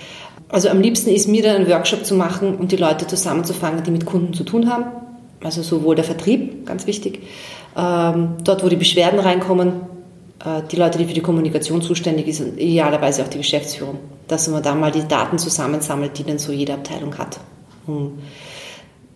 Also 0.49 0.69
am 0.69 0.79
liebsten 0.79 1.09
ist 1.09 1.27
mir 1.27 1.43
dann 1.43 1.57
einen 1.57 1.69
Workshop 1.69 2.05
zu 2.05 2.15
machen 2.15 2.55
und 2.55 2.71
die 2.71 2.77
Leute 2.77 3.05
zusammenzufangen, 3.05 3.83
die 3.83 3.91
mit 3.91 4.05
Kunden 4.05 4.33
zu 4.33 4.45
tun 4.45 4.71
haben. 4.71 4.85
Also 5.43 5.61
sowohl 5.61 5.95
der 5.95 6.05
Vertrieb, 6.05 6.65
ganz 6.65 6.87
wichtig, 6.87 7.23
ähm, 7.77 8.37
dort 8.43 8.63
wo 8.63 8.69
die 8.69 8.77
Beschwerden 8.77 9.19
reinkommen, 9.19 9.81
die 10.71 10.75
Leute, 10.75 10.97
die 10.97 11.05
für 11.05 11.13
die 11.13 11.21
Kommunikation 11.21 11.81
zuständig 11.81 12.33
sind 12.35 12.53
und 12.53 12.59
idealerweise 12.59 13.23
auch 13.23 13.27
die 13.27 13.37
Geschäftsführung, 13.39 13.99
dass 14.27 14.47
man 14.47 14.63
da 14.63 14.75
mal 14.75 14.91
die 14.91 15.07
Daten 15.07 15.37
zusammensammelt, 15.37 16.17
die 16.17 16.23
dann 16.23 16.39
so 16.39 16.51
jede 16.51 16.73
Abteilung 16.73 17.17
hat. 17.17 17.39
Um 17.85 18.19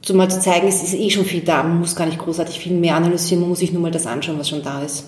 so 0.04 0.16
mal 0.16 0.30
zu 0.30 0.40
zeigen, 0.40 0.68
es 0.68 0.82
ist 0.82 0.96
eh 0.96 1.10
schon 1.10 1.26
viel 1.26 1.42
da, 1.42 1.64
man 1.64 1.80
muss 1.80 1.96
gar 1.96 2.06
nicht 2.06 2.18
großartig 2.18 2.60
viel 2.60 2.74
mehr 2.74 2.96
analysieren, 2.96 3.42
man 3.42 3.50
muss 3.50 3.60
sich 3.60 3.72
nur 3.72 3.82
mal 3.82 3.92
das 3.92 4.08
anschauen, 4.08 4.40
was 4.40 4.50
schon 4.50 4.64
da 4.64 4.82
ist 4.82 5.06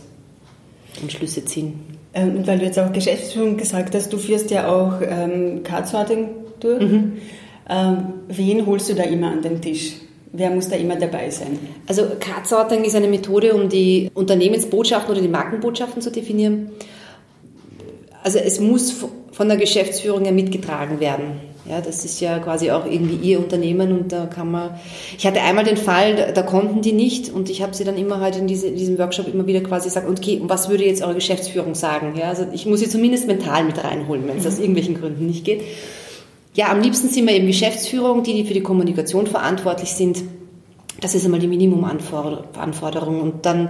und 1.01 1.11
Schlüsse 1.11 1.43
ziehen. 1.45 1.79
Ähm, 2.13 2.37
und 2.37 2.47
weil 2.47 2.59
du 2.59 2.65
jetzt 2.65 2.77
auch 2.77 2.93
Geschäftsführung 2.93 3.57
gesagt 3.57 3.95
hast, 3.95 4.13
du 4.13 4.17
führst 4.17 4.51
ja 4.51 4.67
auch 4.67 5.01
ähm, 5.01 5.63
Card-Sorting 5.63 6.29
durch. 6.59 6.81
Mhm. 6.81 7.13
Ähm, 7.67 7.97
wen 8.27 8.65
holst 8.65 8.89
du 8.89 8.93
da 8.93 9.03
immer 9.03 9.31
an 9.31 9.41
den 9.41 9.61
Tisch? 9.61 9.93
Wer 10.35 10.49
muss 10.49 10.67
da 10.67 10.75
immer 10.75 10.95
dabei 10.95 11.29
sein? 11.29 11.59
Also 11.87 12.07
Card-Sorting 12.19 12.83
ist 12.83 12.95
eine 12.95 13.07
Methode, 13.07 13.53
um 13.53 13.69
die 13.69 14.09
Unternehmensbotschaften 14.15 15.11
oder 15.11 15.21
die 15.21 15.27
Markenbotschaften 15.27 16.01
zu 16.01 16.11
definieren. 16.11 16.71
Also 18.23 18.39
es 18.39 18.59
muss 18.59 19.05
von 19.31 19.47
der 19.47 19.57
Geschäftsführung 19.57 20.25
ja 20.25 20.31
mitgetragen 20.31 20.99
werden. 20.99 21.53
Ja, 21.69 21.79
das 21.79 22.03
ist 22.03 22.19
ja 22.19 22.39
quasi 22.39 22.71
auch 22.71 22.85
irgendwie 22.85 23.15
ihr 23.15 23.39
Unternehmen 23.39 23.91
und 23.93 24.11
da 24.11 24.25
kann 24.25 24.51
man. 24.51 24.71
Ich 25.17 25.25
hatte 25.25 25.39
einmal 25.41 25.63
den 25.63 25.77
Fall, 25.77 26.15
da, 26.15 26.31
da 26.31 26.41
konnten 26.41 26.81
die 26.81 26.91
nicht 26.91 27.29
und 27.29 27.49
ich 27.49 27.61
habe 27.61 27.73
sie 27.73 27.83
dann 27.83 27.97
immer 27.97 28.19
halt 28.19 28.35
in, 28.35 28.47
diese, 28.47 28.67
in, 28.67 28.75
diesem 28.75 28.97
Workshop 28.97 29.33
immer 29.33 29.45
wieder 29.47 29.61
quasi 29.61 29.87
gesagt, 29.87 30.09
okay, 30.09 30.41
was 30.43 30.67
würde 30.67 30.83
jetzt 30.83 31.03
eure 31.03 31.13
Geschäftsführung 31.13 31.73
sagen? 31.73 32.15
Ja, 32.17 32.29
also 32.29 32.47
ich 32.51 32.65
muss 32.65 32.79
sie 32.79 32.89
zumindest 32.89 33.27
mental 33.27 33.63
mit 33.63 33.81
reinholen, 33.81 34.27
wenn 34.27 34.37
es 34.39 34.47
aus 34.47 34.59
irgendwelchen 34.59 34.99
Gründen 34.99 35.27
nicht 35.27 35.45
geht. 35.45 35.61
Ja, 36.55 36.72
am 36.72 36.81
liebsten 36.81 37.10
sind 37.10 37.27
wir 37.27 37.33
eben 37.33 37.48
Geschäftsführung, 37.48 38.22
die, 38.24 38.33
die 38.33 38.45
für 38.45 38.53
die 38.53 38.62
Kommunikation 38.62 39.25
verantwortlich 39.25 39.91
sind. 39.91 40.24
Das 41.01 41.15
ist 41.15 41.25
einmal 41.25 41.39
die 41.39 41.48
Minimumanforderung. 41.48 43.22
Und 43.22 43.45
dann 43.45 43.69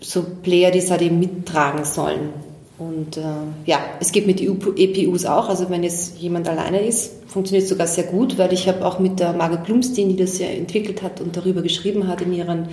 so 0.00 0.24
Player, 0.42 0.72
die 0.72 0.80
es 0.80 0.90
halt 0.90 1.02
eben 1.02 1.20
mittragen 1.20 1.84
sollen. 1.84 2.30
Und 2.78 3.16
äh, 3.16 3.22
ja, 3.64 3.78
es 4.00 4.12
geht 4.12 4.26
mit 4.26 4.40
EPUs 4.40 5.24
auch. 5.24 5.48
Also 5.48 5.70
wenn 5.70 5.82
jetzt 5.82 6.18
jemand 6.18 6.48
alleine 6.48 6.80
ist, 6.80 7.12
funktioniert 7.28 7.64
es 7.64 7.70
sogar 7.70 7.86
sehr 7.86 8.04
gut, 8.04 8.36
weil 8.38 8.52
ich 8.52 8.68
habe 8.68 8.84
auch 8.84 8.98
mit 8.98 9.20
der 9.20 9.32
Margaret 9.32 9.64
Blumstein, 9.64 10.08
die 10.08 10.16
das 10.16 10.38
ja 10.38 10.48
entwickelt 10.48 11.02
hat 11.02 11.20
und 11.20 11.36
darüber 11.36 11.62
geschrieben 11.62 12.08
hat 12.08 12.20
in 12.20 12.34
ihrem 12.34 12.66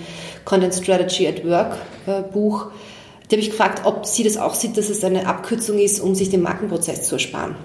Content 0.44 0.74
Strategy 0.74 1.26
at 1.26 1.46
Work 1.48 1.78
äh, 2.06 2.22
Buch, 2.22 2.66
die 3.30 3.36
habe 3.36 3.40
ich 3.40 3.50
gefragt, 3.50 3.82
ob 3.86 4.04
sie 4.04 4.22
das 4.22 4.36
auch 4.36 4.54
sieht, 4.54 4.76
dass 4.76 4.90
es 4.90 5.02
eine 5.02 5.26
Abkürzung 5.26 5.78
ist, 5.78 6.00
um 6.00 6.14
sich 6.14 6.28
den 6.28 6.42
Markenprozess 6.42 7.08
zu 7.08 7.14
ersparen. 7.14 7.56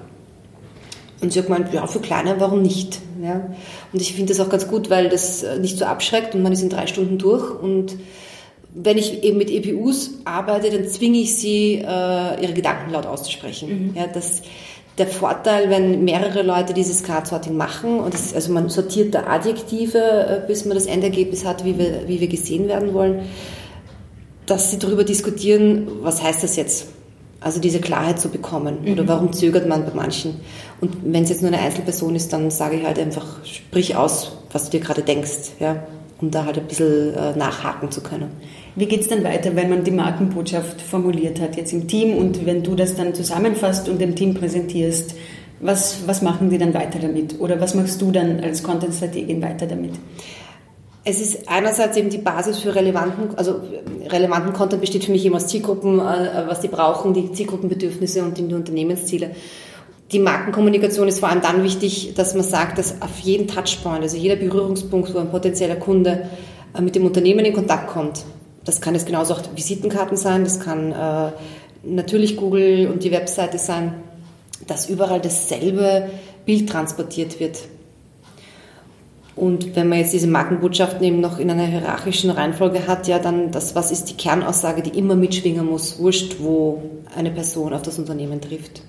Und 1.22 1.34
sie 1.34 1.40
hat 1.40 1.48
gemeint, 1.48 1.74
ja, 1.74 1.86
für 1.86 2.00
kleine, 2.00 2.40
warum 2.40 2.62
nicht? 2.62 3.00
Ja. 3.22 3.50
Und 3.92 4.02
ich 4.02 4.14
finde 4.14 4.34
das 4.34 4.40
auch 4.40 4.50
ganz 4.50 4.68
gut, 4.68 4.90
weil 4.90 5.10
das 5.10 5.44
äh, 5.44 5.60
nicht 5.60 5.78
so 5.78 5.86
abschreckt 5.86 6.34
und 6.34 6.44
man 6.44 6.54
ist 6.54 6.62
in 6.62 6.70
drei 6.70 6.88
Stunden 6.88 7.18
durch. 7.18 7.52
Und 7.62 7.98
wenn 8.74 8.98
ich 8.98 9.24
eben 9.24 9.38
mit 9.38 9.50
EPUs 9.50 10.12
arbeite, 10.26 10.70
dann 10.70 10.88
zwinge 10.88 11.20
ich 11.20 11.36
sie, 11.36 11.76
äh, 11.76 12.42
ihre 12.42 12.54
Gedanken 12.54 12.92
laut 12.92 13.06
auszusprechen. 13.06 13.90
Mhm. 13.90 13.96
Ja, 13.96 14.08
das, 14.08 14.44
der 14.98 15.08
Vorteil, 15.08 15.70
wenn 15.70 16.04
mehrere 16.04 16.42
Leute 16.42 16.74
dieses 16.74 17.04
Card-Sorting 17.04 17.56
machen, 17.56 18.00
und 18.00 18.14
das, 18.14 18.34
also 18.34 18.54
man 18.54 18.70
sortiert 18.70 19.14
da 19.16 19.28
Adjektive, 19.28 19.98
äh, 19.98 20.48
bis 20.48 20.66
man 20.66 20.76
das 20.76 20.86
Endergebnis 20.86 21.46
hat, 21.46 21.66
wie 21.66 21.78
wir, 21.78 22.08
wie 22.08 22.22
wir 22.22 22.28
gesehen 22.28 22.68
werden 22.68 22.94
wollen, 22.94 23.22
dass 24.46 24.72
sie 24.72 24.80
darüber 24.80 25.04
diskutieren, 25.04 25.88
was 26.02 26.24
heißt 26.24 26.44
das 26.44 26.56
jetzt? 26.56 26.88
Also 27.42 27.60
diese 27.60 27.80
Klarheit 27.80 28.20
zu 28.20 28.30
bekommen. 28.30 28.80
Mhm. 28.84 28.94
Oder 28.94 29.08
warum 29.08 29.32
zögert 29.32 29.68
man 29.68 29.86
bei 29.86 29.92
manchen? 29.94 30.42
Und 30.82 30.98
wenn 31.04 31.24
es 31.24 31.30
jetzt 31.30 31.42
nur 31.42 31.52
eine 31.52 31.62
Einzelperson 31.62 32.16
ist, 32.16 32.34
dann 32.34 32.52
sage 32.52 32.78
ich 32.78 32.86
halt 32.86 33.00
einfach, 33.00 33.46
sprich 33.46 33.96
aus, 33.96 34.34
was 34.52 34.66
du 34.66 34.78
dir 34.78 34.84
gerade 34.84 35.02
denkst, 35.02 35.52
ja, 35.60 35.84
um 36.22 36.32
da 36.32 36.46
halt 36.46 36.58
ein 36.58 36.68
bisschen 36.68 37.14
äh, 37.14 37.36
nachhaken 37.38 37.92
zu 37.92 38.02
können. 38.02 38.30
Wie 38.76 38.86
geht 38.86 39.02
es 39.02 39.08
dann 39.08 39.24
weiter, 39.24 39.56
wenn 39.56 39.70
man 39.70 39.84
die 39.84 39.92
Markenbotschaft 39.92 40.82
formuliert 40.82 41.40
hat, 41.40 41.56
jetzt 41.56 41.72
im 41.72 41.88
Team 41.88 42.18
und 42.18 42.46
wenn 42.46 42.62
du 42.62 42.76
das 42.76 42.96
dann 42.96 43.14
zusammenfasst 43.14 43.88
und 43.88 44.00
dem 44.00 44.16
Team 44.16 44.34
präsentierst? 44.34 45.16
Was, 45.62 46.08
was 46.08 46.22
machen 46.22 46.50
die 46.50 46.58
dann 46.58 46.74
weiter 46.74 47.00
damit? 47.00 47.40
Oder 47.40 47.60
was 47.60 47.76
machst 47.76 48.02
du 48.02 48.12
dann 48.12 48.40
als 48.40 48.64
Content-Strategin 48.64 49.42
weiter 49.42 49.66
damit? 49.66 49.92
Es 51.06 51.22
ist 51.22 51.48
einerseits 51.48 51.96
eben 51.98 52.10
die 52.10 52.18
Basis 52.18 52.60
für 52.60 52.76
relevanten, 52.76 53.38
also 53.38 53.62
relevanten 54.08 54.54
Content 54.54 54.82
besteht 54.82 55.06
für 55.06 55.12
mich 55.12 55.26
immer 55.26 55.38
aus 55.38 55.48
Zielgruppen, 55.48 56.00
äh, 56.00 56.44
was 56.48 56.60
die 56.60 56.68
brauchen, 56.68 57.14
die 57.14 57.32
Zielgruppenbedürfnisse 57.32 58.24
und 58.24 58.38
die 58.38 58.44
Unternehmensziele. 58.54 59.32
Die 60.12 60.20
Markenkommunikation 60.20 61.08
ist 61.08 61.20
vor 61.20 61.30
allem 61.30 61.42
dann 61.42 61.64
wichtig, 61.64 62.16
dass 62.16 62.34
man 62.34 62.44
sagt, 62.44 62.78
dass 62.80 63.02
auf 63.02 63.20
jeden 63.20 63.48
Touchpoint, 63.48 64.02
also 64.02 64.18
jeder 64.18 64.36
Berührungspunkt, 64.36 65.14
wo 65.14 65.20
ein 65.20 65.30
potenzieller 65.30 65.78
Kunde 65.78 66.30
äh, 66.76 66.82
mit 66.82 66.96
dem 66.96 67.06
Unternehmen 67.06 67.46
in 67.46 67.54
Kontakt 67.54 67.88
kommt, 67.88 68.26
das 68.66 68.82
kann 68.82 68.94
jetzt 68.94 69.06
genauso 69.06 69.36
auch 69.36 69.42
Visitenkarten 69.56 70.18
sein, 70.18 70.44
das 70.44 70.60
kann 70.60 70.92
äh, 70.92 71.32
natürlich 71.84 72.36
Google 72.36 72.90
und 72.92 73.04
die 73.04 73.12
Webseite 73.12 73.58
sein, 73.58 73.96
dass 74.68 74.90
überall 74.90 75.22
dasselbe 75.22 76.10
Bild 76.46 76.70
transportiert 76.70 77.40
wird. 77.40 77.60
Und 79.40 79.78
wenn 79.78 79.88
man 79.88 80.00
jetzt 80.00 80.12
diese 80.12 80.28
Markenbotschaften 80.28 81.02
eben 81.02 81.22
noch 81.22 81.40
in 81.40 81.50
einer 81.50 81.66
hierarchischen 81.66 82.30
Reihenfolge 82.30 82.88
hat, 82.88 83.08
ja, 83.08 83.20
dann 83.20 83.52
das, 83.52 83.74
was 83.74 83.90
ist 83.90 84.10
die 84.10 84.16
Kernaussage, 84.16 84.82
die 84.82 85.00
immer 85.00 85.16
mitschwingen 85.16 85.66
muss, 85.66 85.98
wurscht, 85.98 86.36
wo 86.40 86.84
eine 87.16 87.32
Person 87.32 87.74
auf 87.74 87.82
das 87.82 87.98
Unternehmen 87.98 88.42
trifft. 88.42 88.82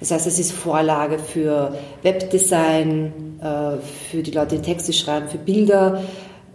Das 0.00 0.10
heißt, 0.10 0.26
es 0.26 0.40
ist 0.40 0.50
Vorlage 0.50 1.20
für 1.20 1.78
Webdesign, 2.02 3.12
äh, 3.40 3.76
für 4.10 4.24
die 4.24 4.32
Leute, 4.32 4.56
die 4.56 4.62
Texte 4.62 4.92
schreiben, 4.92 5.28
für 5.28 5.38
Bilder, 5.38 6.02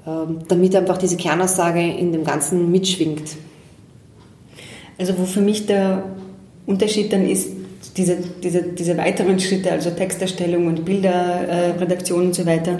ähm, 0.05 0.39
damit 0.49 0.75
einfach 0.75 0.97
diese 0.97 1.15
Kernaussage 1.15 1.79
in 1.79 2.11
dem 2.11 2.25
Ganzen 2.25 2.69
mitschwingt. 2.69 3.37
Also 4.99 5.17
wo 5.17 5.23
für 5.23 5.41
mich 5.41 5.67
der 5.67 6.03
Unterschied 6.65 7.13
dann 7.13 7.25
ist, 7.25 7.49
diese, 7.95 8.17
diese, 8.43 8.63
diese 8.63 8.97
weiteren 8.97 9.39
Schritte, 9.39 9.71
also 9.71 9.89
Texterstellung 9.89 10.67
und 10.67 10.85
Bilderredaktion 10.85 12.27
und 12.27 12.35
so 12.35 12.45
weiter, 12.45 12.77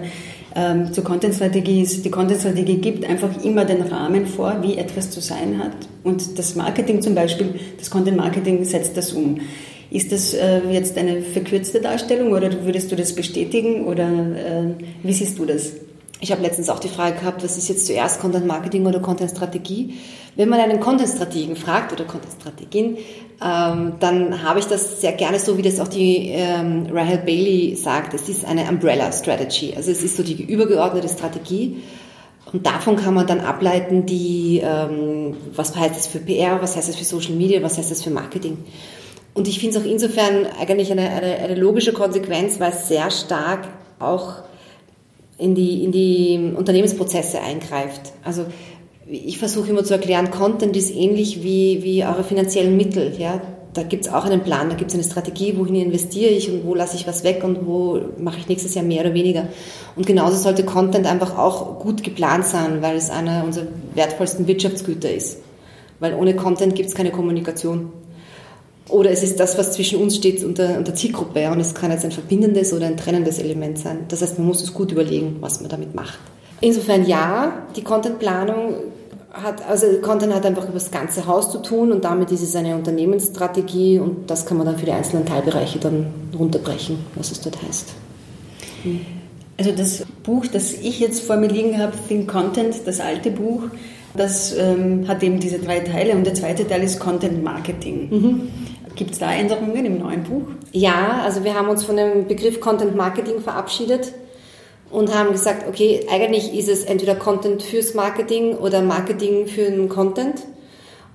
ähm, 0.55 0.91
zur 0.91 1.03
Content-Strategie 1.03 1.81
ist, 1.81 2.03
die 2.03 2.11
Content-Strategie 2.11 2.77
gibt 2.77 3.05
einfach 3.05 3.43
immer 3.43 3.65
den 3.65 3.81
Rahmen 3.81 4.25
vor, 4.25 4.57
wie 4.61 4.77
etwas 4.77 5.09
zu 5.09 5.21
sein 5.21 5.59
hat. 5.59 5.75
Und 6.03 6.37
das 6.37 6.55
Marketing 6.55 7.01
zum 7.01 7.15
Beispiel, 7.15 7.55
das 7.77 7.89
Content-Marketing 7.89 8.63
setzt 8.65 8.97
das 8.97 9.13
um. 9.13 9.39
Ist 9.89 10.11
das 10.11 10.33
äh, 10.33 10.61
jetzt 10.71 10.97
eine 10.97 11.21
verkürzte 11.21 11.81
Darstellung 11.81 12.31
oder 12.31 12.65
würdest 12.65 12.91
du 12.91 12.95
das 12.95 13.13
bestätigen 13.13 13.85
oder 13.85 14.07
äh, 14.07 14.83
wie 15.03 15.13
siehst 15.13 15.37
du 15.37 15.45
das? 15.45 15.73
Ich 16.21 16.31
habe 16.31 16.41
letztens 16.41 16.69
auch 16.69 16.79
die 16.79 16.87
Frage 16.87 17.19
gehabt, 17.19 17.43
was 17.43 17.57
ist 17.57 17.67
jetzt 17.67 17.87
zuerst 17.87 18.21
Content 18.21 18.45
Marketing 18.45 18.85
oder 18.85 18.99
Content 18.99 19.31
Strategie? 19.31 19.95
Wenn 20.35 20.49
man 20.49 20.59
einen 20.59 20.79
Content 20.79 21.09
Strategen 21.09 21.55
fragt 21.55 21.91
oder 21.91 22.05
Content 22.05 22.33
Strategin, 22.39 22.97
ähm, 23.43 23.93
dann 23.99 24.43
habe 24.43 24.59
ich 24.59 24.65
das 24.65 25.01
sehr 25.01 25.13
gerne 25.13 25.39
so, 25.39 25.57
wie 25.57 25.61
das 25.61 25.79
auch 25.79 25.87
die 25.87 26.29
ähm, 26.29 26.87
Rahel 26.91 27.17
Bailey 27.17 27.75
sagt. 27.75 28.13
Es 28.13 28.29
ist 28.29 28.45
eine 28.45 28.69
Umbrella 28.69 29.11
Strategy. 29.11 29.73
Also 29.75 29.91
es 29.91 30.03
ist 30.03 30.15
so 30.15 30.23
die 30.23 30.43
übergeordnete 30.43 31.09
Strategie. 31.09 31.81
Und 32.53 32.65
davon 32.65 32.95
kann 32.97 33.13
man 33.13 33.27
dann 33.27 33.39
ableiten, 33.39 34.05
die, 34.05 34.61
ähm, 34.63 35.35
was 35.55 35.75
heißt 35.75 35.95
das 35.95 36.07
für 36.07 36.19
PR, 36.19 36.61
was 36.61 36.75
heißt 36.75 36.89
das 36.89 36.95
für 36.95 37.05
Social 37.05 37.33
Media, 37.33 37.61
was 37.63 37.77
heißt 37.77 37.91
das 37.91 38.03
für 38.03 38.09
Marketing. 38.09 38.57
Und 39.33 39.47
ich 39.47 39.59
finde 39.59 39.77
es 39.77 39.83
auch 39.83 39.89
insofern 39.89 40.45
eigentlich 40.59 40.91
eine, 40.91 41.09
eine, 41.09 41.35
eine 41.37 41.55
logische 41.55 41.93
Konsequenz, 41.93 42.59
weil 42.59 42.71
es 42.71 42.87
sehr 42.87 43.09
stark 43.09 43.67
auch 43.99 44.43
in 45.37 45.55
die, 45.55 45.83
in 45.83 45.91
die 45.91 46.53
Unternehmensprozesse 46.55 47.41
eingreift. 47.41 48.13
Also 48.23 48.45
ich 49.11 49.37
versuche 49.37 49.69
immer 49.69 49.83
zu 49.83 49.93
erklären, 49.93 50.31
Content 50.31 50.75
ist 50.77 50.95
ähnlich 50.95 51.43
wie, 51.43 51.83
wie 51.83 52.03
eure 52.03 52.23
finanziellen 52.23 52.77
Mittel. 52.77 53.13
Ja? 53.17 53.41
Da 53.73 53.83
gibt 53.83 54.05
es 54.05 54.11
auch 54.11 54.25
einen 54.25 54.41
Plan, 54.41 54.69
da 54.69 54.75
gibt 54.75 54.91
es 54.91 54.95
eine 54.95 55.03
Strategie, 55.03 55.57
wohin 55.57 55.75
investiere 55.75 56.31
ich 56.31 56.49
und 56.49 56.65
wo 56.65 56.75
lasse 56.75 56.95
ich 56.95 57.07
was 57.07 57.23
weg 57.23 57.43
und 57.43 57.65
wo 57.65 57.99
mache 58.17 58.39
ich 58.39 58.47
nächstes 58.47 58.73
Jahr 58.75 58.85
mehr 58.85 59.01
oder 59.01 59.13
weniger. 59.13 59.47
Und 59.95 60.05
genauso 60.05 60.37
sollte 60.37 60.63
Content 60.63 61.05
einfach 61.07 61.37
auch 61.37 61.79
gut 61.79 62.03
geplant 62.03 62.45
sein, 62.45 62.81
weil 62.81 62.95
es 62.95 63.09
einer 63.09 63.43
unserer 63.43 63.67
wertvollsten 63.95 64.47
Wirtschaftsgüter 64.47 65.13
ist. 65.13 65.39
Weil 65.99 66.15
ohne 66.15 66.35
Content 66.35 66.75
gibt 66.75 66.89
es 66.89 66.95
keine 66.95 67.11
Kommunikation. 67.11 67.91
Oder 68.89 69.11
es 69.11 69.23
ist 69.23 69.39
das, 69.39 69.57
was 69.57 69.73
zwischen 69.73 70.01
uns 70.01 70.17
steht 70.17 70.43
und 70.43 70.57
der, 70.57 70.77
und 70.77 70.87
der 70.87 70.95
Zielgruppe. 70.95 71.49
Und 71.49 71.59
es 71.59 71.73
kann 71.73 71.91
jetzt 71.91 72.03
ein 72.03 72.11
verbindendes 72.11 72.73
oder 72.73 72.87
ein 72.87 72.97
trennendes 72.97 73.39
Element 73.39 73.77
sein. 73.77 73.99
Das 74.07 74.21
heißt, 74.21 74.37
man 74.37 74.47
muss 74.47 74.61
es 74.63 74.73
gut 74.73 74.91
überlegen, 74.91 75.37
was 75.39 75.61
man 75.61 75.69
damit 75.69 75.95
macht. 75.95 76.19
Insofern 76.59 77.05
ja, 77.05 77.67
die 77.75 77.83
Contentplanung 77.83 78.75
hat, 79.33 79.67
also 79.67 79.87
Content 80.01 80.33
hat 80.33 80.45
einfach 80.45 80.63
über 80.63 80.73
das 80.73 80.91
ganze 80.91 81.25
Haus 81.25 81.51
zu 81.51 81.59
tun 81.59 81.91
und 81.91 82.03
damit 82.03 82.31
ist 82.31 82.41
es 82.41 82.55
eine 82.55 82.75
Unternehmensstrategie 82.75 83.99
und 83.99 84.29
das 84.29 84.45
kann 84.45 84.57
man 84.57 84.65
dann 84.65 84.77
für 84.77 84.85
die 84.85 84.91
einzelnen 84.91 85.25
Teilbereiche 85.25 85.79
dann 85.79 86.07
runterbrechen, 86.37 86.99
was 87.15 87.31
es 87.31 87.41
dort 87.41 87.61
heißt. 87.61 87.93
Hm. 88.83 89.01
Also 89.57 89.71
das 89.71 90.03
Buch, 90.23 90.47
das 90.47 90.73
ich 90.73 90.99
jetzt 90.99 91.23
vor 91.23 91.37
mir 91.37 91.47
liegen 91.47 91.77
habe, 91.77 91.93
Think 92.07 92.29
Content, 92.29 92.75
das 92.85 92.99
alte 92.99 93.31
Buch, 93.31 93.63
das 94.15 94.55
ähm, 94.57 95.07
hat 95.07 95.23
eben 95.23 95.39
diese 95.39 95.59
drei 95.59 95.79
Teile 95.79 96.13
und 96.13 96.25
der 96.25 96.33
zweite 96.33 96.67
Teil 96.67 96.83
ist 96.83 96.99
Content 96.99 97.43
Marketing. 97.43 98.09
Mhm. 98.09 98.49
Gibt 98.95 99.11
es 99.11 99.19
da 99.19 99.31
Änderungen 99.31 99.85
im 99.85 99.99
neuen 99.99 100.23
Buch? 100.23 100.43
Ja, 100.73 101.21
also 101.23 101.43
wir 101.43 101.53
haben 101.53 101.69
uns 101.69 101.83
von 101.83 101.95
dem 101.95 102.27
Begriff 102.27 102.59
Content 102.59 102.95
Marketing 102.95 103.39
verabschiedet 103.39 104.13
und 104.91 105.13
haben 105.13 105.31
gesagt, 105.31 105.67
okay, 105.67 106.05
eigentlich 106.11 106.53
ist 106.53 106.69
es 106.69 106.83
entweder 106.83 107.15
Content 107.15 107.63
fürs 107.63 107.93
Marketing 107.93 108.55
oder 108.55 108.81
Marketing 108.81 109.47
für 109.47 109.63
den 109.63 109.89
Content. 109.89 110.43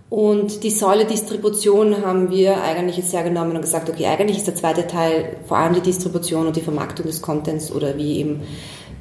Und 0.09 0.63
die 0.63 0.71
Säule 0.71 1.05
Distribution 1.05 2.05
haben 2.05 2.31
wir 2.31 2.63
eigentlich 2.63 2.97
jetzt 2.97 3.13
hergenommen 3.13 3.57
und 3.57 3.63
gesagt, 3.63 3.91
okay, 3.91 4.07
eigentlich 4.07 4.39
ist 4.39 4.47
der 4.47 4.55
zweite 4.55 4.87
Teil 4.87 5.37
vor 5.47 5.59
allem 5.59 5.75
die 5.75 5.81
Distribution 5.81 6.47
und 6.47 6.57
die 6.57 6.61
Vermarktung 6.61 7.07
des 7.07 7.21
Contents 7.21 7.73
oder 7.73 7.97
wie 7.97 8.21
eben 8.21 8.43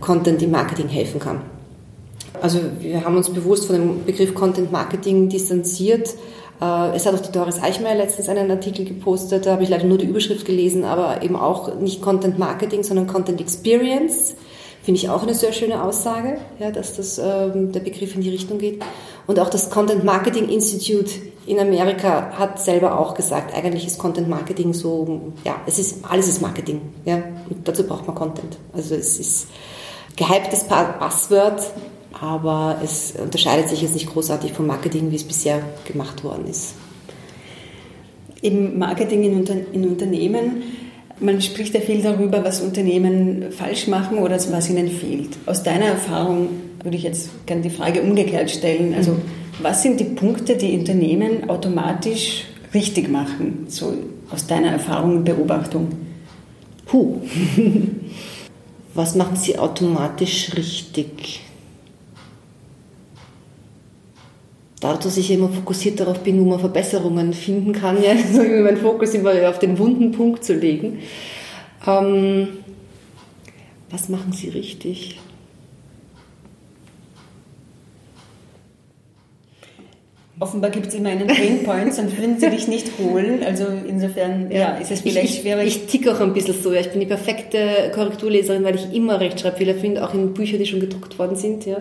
Content 0.02 0.42
im 0.42 0.52
Marketing 0.52 0.88
helfen 0.88 1.20
kann. 1.20 1.42
Also 2.42 2.60
wir 2.80 3.06
haben 3.06 3.16
uns 3.16 3.30
bewusst 3.30 3.68
von 3.68 3.76
dem 3.76 4.06
Begriff 4.06 4.34
Content 4.34 4.72
Marketing 4.72 5.30
distanziert. 5.30 6.16
Äh, 6.60 6.96
es 6.96 7.06
hat 7.06 7.14
auch 7.14 7.22
die 7.22 7.32
Doris 7.32 7.62
Eichmeier 7.62 7.96
letztens 7.96 8.28
einen 8.28 8.50
Artikel 8.50 8.86
gepostet, 8.86 9.46
da 9.46 9.54
habe 9.54 9.64
ich 9.64 9.70
leider 9.70 9.86
nur 9.86 9.98
die 9.98 10.06
Überschrift 10.06 10.46
gelesen, 10.46 10.84
aber 10.84 11.22
eben 11.22 11.36
auch 11.36 11.76
nicht 11.76 12.02
Content 12.02 12.40
Marketing, 12.40 12.84
sondern 12.84 13.08
Content 13.08 13.40
Experience. 13.40 14.36
Finde 14.86 15.02
ich 15.02 15.10
auch 15.10 15.24
eine 15.24 15.34
sehr 15.34 15.52
schöne 15.52 15.84
Aussage, 15.84 16.38
ja, 16.60 16.70
dass 16.70 16.96
das, 16.96 17.18
ähm, 17.18 17.72
der 17.72 17.80
Begriff 17.80 18.14
in 18.14 18.22
die 18.22 18.30
Richtung 18.30 18.60
geht. 18.60 18.84
Und 19.26 19.40
auch 19.40 19.50
das 19.50 19.72
Content 19.72 20.04
Marketing 20.04 20.48
Institute 20.48 21.10
in 21.48 21.58
Amerika 21.58 22.30
hat 22.38 22.62
selber 22.62 23.00
auch 23.00 23.16
gesagt, 23.16 23.56
eigentlich 23.56 23.88
ist 23.88 23.98
Content 23.98 24.30
Marketing 24.30 24.74
so, 24.74 25.34
ja, 25.44 25.56
es 25.66 25.80
ist, 25.80 26.06
alles 26.08 26.28
ist 26.28 26.40
Marketing, 26.40 26.82
ja, 27.04 27.16
und 27.50 27.68
dazu 27.68 27.88
braucht 27.88 28.06
man 28.06 28.16
Content. 28.16 28.60
Also 28.74 28.94
es 28.94 29.20
ist 29.20 29.48
gehyptes 30.16 30.66
Passwort, 30.66 31.64
aber 32.22 32.78
es 32.84 33.16
unterscheidet 33.20 33.70
sich 33.70 33.82
jetzt 33.82 33.96
nicht 33.96 34.14
großartig 34.14 34.54
vom 34.54 34.68
Marketing, 34.68 35.10
wie 35.10 35.16
es 35.16 35.24
bisher 35.24 35.64
gemacht 35.86 36.24
worden 36.24 36.46
ist. 36.48 36.76
Im 38.44 38.78
Marketing 38.78 39.24
in, 39.24 39.40
Unter 39.40 39.56
in 39.74 39.88
Unternehmen 39.88 40.62
man 41.20 41.42
spricht 41.42 41.74
ja 41.74 41.82
viel 41.82 42.02
darüber, 42.02 42.44
was 42.44 42.62
Unternehmen 42.62 43.52
falsch 43.52 43.88
machen 43.88 44.18
oder 44.18 44.36
was 44.52 44.70
ihnen 44.70 44.90
fehlt. 44.90 45.38
Aus 45.46 45.64
deiner 45.64 45.86
Erfahrung 45.86 46.50
würde 46.84 46.98
ich 46.98 47.04
jetzt 47.04 47.30
gerne 47.46 47.62
die 47.62 47.70
Frage 47.70 48.02
umgekehrt 48.02 48.52
stellen. 48.52 48.94
Also, 48.94 49.18
was 49.62 49.82
sind 49.82 50.00
die 50.00 50.06
Punkte, 50.06 50.58
die 50.58 50.78
Unternehmen 50.78 51.50
automatisch 51.50 52.46
richtig 52.74 53.10
machen? 53.10 53.66
So 53.70 53.94
aus 54.30 54.48
deiner 54.48 54.72
Erfahrung 54.72 55.18
und 55.18 55.24
Beobachtung. 55.24 55.88
Puh. 56.86 57.22
was 58.94 59.16
machen 59.16 59.36
sie 59.36 59.58
automatisch 59.58 60.52
richtig? 60.56 61.45
Dadurch, 64.86 65.04
dass 65.04 65.18
ich 65.18 65.32
immer 65.32 65.50
fokussiert 65.50 66.00
darauf 66.00 66.20
bin, 66.20 66.40
wo 66.40 66.46
man 66.46 66.60
Verbesserungen 66.60 67.34
finden 67.34 67.74
kann, 67.74 68.02
ja, 68.02 68.14
mein 68.64 68.78
Fokus 68.78 69.14
immer 69.14 69.50
auf 69.50 69.60
den 69.60 69.78
wunden 69.80 70.12
Punkt 70.12 70.44
zu 70.44 70.54
legen. 70.54 71.00
Ähm, 71.88 72.48
was 73.90 74.10
machen 74.10 74.32
Sie 74.32 74.50
richtig? 74.50 75.20
Offenbar 80.38 80.70
gibt 80.70 80.88
es 80.88 80.94
immer 80.94 81.10
einen 81.10 81.28
Painpoint, 81.28 81.94
sonst 81.94 82.18
würden 82.18 82.38
sie 82.38 82.50
dich 82.50 82.68
nicht 82.68 83.00
holen. 83.00 83.42
Also 83.42 83.68
insofern 83.88 84.52
ja, 84.52 84.76
ist 84.76 84.92
es 84.92 85.00
vielleicht 85.00 85.34
ich, 85.34 85.40
schwierig. 85.40 85.68
Ich, 85.68 85.76
ich 85.78 85.86
ticke 85.86 86.14
auch 86.14 86.20
ein 86.20 86.34
bisschen 86.34 86.62
so. 86.62 86.74
Ja. 86.74 86.82
Ich 86.82 86.90
bin 86.90 87.00
die 87.00 87.06
perfekte 87.06 87.90
Korrekturleserin, 87.94 88.66
weil 88.66 88.76
ich 88.76 88.94
immer 88.94 89.22
Rechtschreibfehler 89.22 89.76
finde, 89.76 90.04
auch 90.04 90.14
in 90.14 90.34
Büchern, 90.34 90.60
die 90.60 90.66
schon 90.66 90.82
gedruckt 90.82 91.18
worden 91.18 91.38
sind. 91.38 91.66
Ja. 91.66 91.78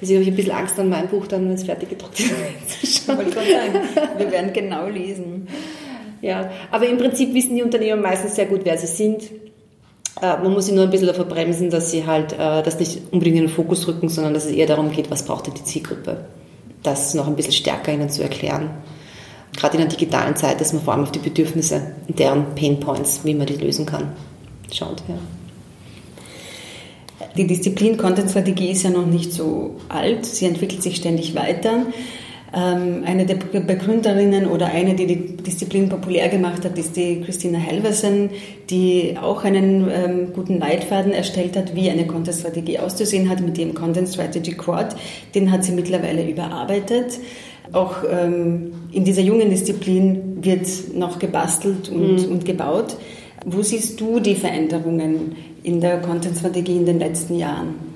Deswegen 0.00 0.20
habe 0.20 0.22
ich 0.22 0.30
ein 0.30 0.36
bisschen 0.36 0.52
Angst 0.52 0.78
an 0.78 0.88
mein 0.88 1.08
Buch, 1.08 1.26
dann, 1.26 1.44
wenn 1.46 1.54
es 1.54 1.64
fertig 1.64 1.90
gedruckt 1.90 2.18
ist, 2.18 2.30
Ich 2.82 3.06
wollte 3.06 3.30
gerade 3.32 3.50
sagen, 3.50 3.88
wir 4.16 4.32
werden 4.32 4.52
genau 4.54 4.88
lesen. 4.88 5.46
Ja, 6.22 6.50
aber 6.70 6.88
im 6.88 6.96
Prinzip 6.96 7.34
wissen 7.34 7.54
die 7.54 7.62
Unternehmer 7.62 8.00
meistens 8.00 8.34
sehr 8.34 8.46
gut, 8.46 8.60
wer 8.64 8.78
sie 8.78 8.86
sind. 8.86 9.24
Äh, 10.22 10.38
man 10.42 10.52
muss 10.52 10.66
sie 10.66 10.72
nur 10.72 10.84
ein 10.84 10.90
bisschen 10.90 11.06
davor 11.06 11.26
bremsen, 11.26 11.68
dass 11.68 11.90
sie 11.90 12.06
halt 12.06 12.32
äh, 12.32 12.62
das 12.62 12.78
nicht 12.78 12.98
unbedingt 13.10 13.36
in 13.36 13.42
den 13.44 13.50
Fokus 13.50 13.86
rücken, 13.86 14.08
sondern 14.08 14.32
dass 14.32 14.46
es 14.46 14.52
eher 14.52 14.66
darum 14.66 14.90
geht, 14.90 15.10
was 15.10 15.26
braucht 15.26 15.46
denn 15.46 15.54
die 15.54 15.64
Zielgruppe 15.64 16.24
das 16.82 17.14
noch 17.14 17.26
ein 17.26 17.36
bisschen 17.36 17.52
stärker 17.52 17.92
ihnen 17.92 18.10
zu 18.10 18.22
erklären. 18.22 18.70
Gerade 19.56 19.76
in 19.76 19.82
der 19.82 19.90
digitalen 19.90 20.36
Zeit, 20.36 20.60
dass 20.60 20.72
man 20.72 20.82
vor 20.82 20.94
allem 20.94 21.02
auf 21.02 21.12
die 21.12 21.18
Bedürfnisse 21.18 21.94
und 22.06 22.18
deren 22.18 22.54
Painpoints, 22.54 23.20
wie 23.24 23.34
man 23.34 23.46
die 23.46 23.56
lösen 23.56 23.84
kann, 23.84 24.12
schaut. 24.72 25.02
Ja. 25.08 25.16
Die 27.36 27.46
Disziplin 27.46 27.96
Content-Strategie 27.96 28.70
ist 28.70 28.82
ja 28.82 28.90
noch 28.90 29.06
nicht 29.06 29.32
so 29.32 29.76
alt, 29.88 30.24
sie 30.24 30.46
entwickelt 30.46 30.82
sich 30.82 30.96
ständig 30.96 31.34
weiter. 31.34 31.86
Ähm, 32.52 33.04
eine 33.04 33.26
der 33.26 33.36
Begründerinnen 33.36 34.46
oder 34.46 34.66
eine, 34.66 34.94
die 34.94 35.06
die 35.06 35.36
Disziplin 35.36 35.88
populär 35.88 36.28
gemacht 36.28 36.64
hat, 36.64 36.76
ist 36.78 36.96
die 36.96 37.20
Christina 37.20 37.58
Helversen, 37.58 38.30
die 38.70 39.16
auch 39.20 39.44
einen 39.44 39.88
ähm, 39.88 40.32
guten 40.34 40.58
Leitfaden 40.58 41.12
erstellt 41.12 41.56
hat, 41.56 41.76
wie 41.76 41.90
eine 41.90 42.06
Content-Strategie 42.06 42.80
auszusehen 42.80 43.28
hat 43.28 43.40
mit 43.40 43.56
dem 43.56 43.74
Content 43.74 44.08
Strategy 44.08 44.52
Quad. 44.52 44.96
Den 45.34 45.52
hat 45.52 45.62
sie 45.62 45.72
mittlerweile 45.72 46.28
überarbeitet. 46.28 47.20
Auch 47.72 47.98
ähm, 48.10 48.72
in 48.90 49.04
dieser 49.04 49.22
jungen 49.22 49.48
Disziplin 49.50 50.38
wird 50.42 50.66
noch 50.94 51.20
gebastelt 51.20 51.88
und, 51.88 52.26
mhm. 52.26 52.32
und 52.32 52.44
gebaut. 52.44 52.96
Wo 53.46 53.62
siehst 53.62 54.00
du 54.00 54.18
die 54.18 54.34
Veränderungen 54.34 55.36
in 55.62 55.80
der 55.80 55.98
Content-Strategie 55.98 56.76
in 56.76 56.86
den 56.86 56.98
letzten 56.98 57.38
Jahren? 57.38 57.89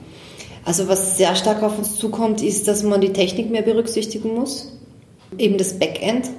Also 0.64 0.88
was 0.88 1.18
sehr 1.18 1.36
stark 1.36 1.62
auf 1.62 1.78
uns 1.78 1.96
zukommt, 1.98 2.42
ist, 2.42 2.68
dass 2.68 2.82
man 2.82 3.00
die 3.00 3.12
Technik 3.12 3.50
mehr 3.50 3.62
berücksichtigen 3.62 4.34
muss, 4.34 4.72
eben 5.36 5.58
das 5.58 5.78
Backend, 5.78 6.30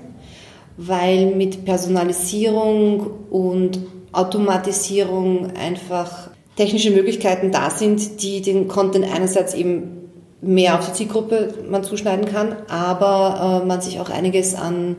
weil 0.78 1.36
mit 1.36 1.66
Personalisierung 1.66 3.08
und 3.30 3.80
Automatisierung 4.12 5.52
einfach 5.56 6.30
technische 6.56 6.92
Möglichkeiten 6.92 7.52
da 7.52 7.70
sind, 7.70 8.22
die 8.24 8.42
den 8.42 8.68
Content 8.68 9.06
einerseits 9.14 9.54
eben 9.54 10.10
mehr 10.42 10.80
auf 10.80 10.88
die 10.88 10.94
Zielgruppe 10.94 11.54
man 11.70 11.84
zuschneiden 11.84 12.26
kann, 12.26 12.56
aber 12.70 13.62
äh, 13.62 13.66
man 13.66 13.82
sich 13.82 14.00
auch 14.00 14.10
einiges 14.10 14.56
an, 14.56 14.96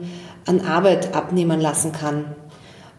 an 0.47 0.61
Arbeit 0.61 1.15
abnehmen 1.15 1.61
lassen 1.61 1.93
kann. 1.93 2.35